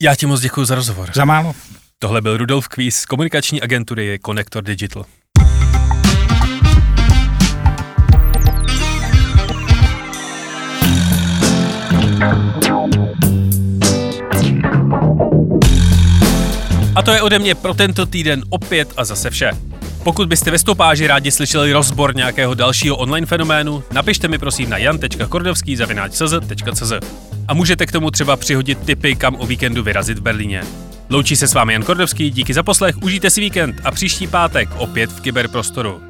Já 0.00 0.14
ti 0.14 0.26
moc 0.26 0.40
děkuji 0.40 0.64
za 0.64 0.74
rozhovor. 0.74 1.10
Za 1.14 1.24
málo. 1.24 1.54
Tohle 1.98 2.20
byl 2.20 2.36
Rudolf 2.36 2.68
Kvíz 2.68 2.96
z 2.96 3.06
komunikační 3.06 3.62
agentury 3.62 4.18
Connector 4.26 4.64
Digital. 4.64 5.04
A 16.94 17.02
to 17.02 17.10
je 17.10 17.22
ode 17.22 17.38
mě 17.38 17.54
pro 17.54 17.74
tento 17.74 18.06
týden 18.06 18.42
opět 18.50 18.88
a 18.96 19.04
zase 19.04 19.30
vše. 19.30 19.50
Pokud 20.04 20.28
byste 20.28 20.50
ve 20.50 20.58
stopáži 20.58 21.06
rádi 21.06 21.30
slyšeli 21.30 21.72
rozbor 21.72 22.16
nějakého 22.16 22.54
dalšího 22.54 22.96
online 22.96 23.26
fenoménu, 23.26 23.84
napište 23.92 24.28
mi 24.28 24.38
prosím 24.38 24.70
na 24.70 24.78
jan.kordovský.cz. 24.78 26.92
A 27.48 27.54
můžete 27.54 27.86
k 27.86 27.92
tomu 27.92 28.10
třeba 28.10 28.36
přihodit 28.36 28.78
tipy, 28.78 29.16
kam 29.16 29.36
o 29.36 29.46
víkendu 29.46 29.82
vyrazit 29.82 30.18
v 30.18 30.22
Berlíně. 30.22 30.62
Loučí 31.10 31.36
se 31.36 31.48
s 31.48 31.54
vámi 31.54 31.72
Jan 31.72 31.82
Kordovský, 31.82 32.30
díky 32.30 32.54
za 32.54 32.62
poslech, 32.62 32.96
užijte 33.02 33.30
si 33.30 33.40
víkend 33.40 33.76
a 33.84 33.90
příští 33.90 34.26
pátek 34.26 34.68
opět 34.78 35.12
v 35.12 35.20
kyberprostoru. 35.20 36.02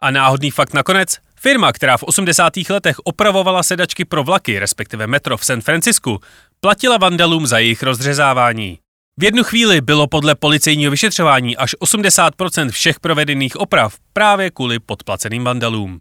A 0.00 0.10
náhodný 0.10 0.50
fakt 0.50 0.74
nakonec, 0.74 1.16
firma, 1.36 1.72
která 1.72 1.96
v 1.96 2.02
80. 2.02 2.52
letech 2.70 2.98
opravovala 3.04 3.62
sedačky 3.62 4.04
pro 4.04 4.24
vlaky, 4.24 4.58
respektive 4.58 5.06
metro 5.06 5.36
v 5.36 5.44
San 5.44 5.60
Francisku, 5.60 6.20
platila 6.60 6.96
vandalům 6.96 7.46
za 7.46 7.58
jejich 7.58 7.82
rozřezávání. 7.82 8.78
V 9.20 9.24
jednu 9.24 9.42
chvíli 9.44 9.80
bylo 9.80 10.06
podle 10.06 10.34
policejního 10.34 10.90
vyšetřování 10.90 11.56
až 11.56 11.74
80% 11.74 12.70
všech 12.70 13.00
provedených 13.00 13.56
oprav 13.56 13.94
právě 14.12 14.50
kvůli 14.50 14.78
podplaceným 14.78 15.44
vandalům. 15.44 15.98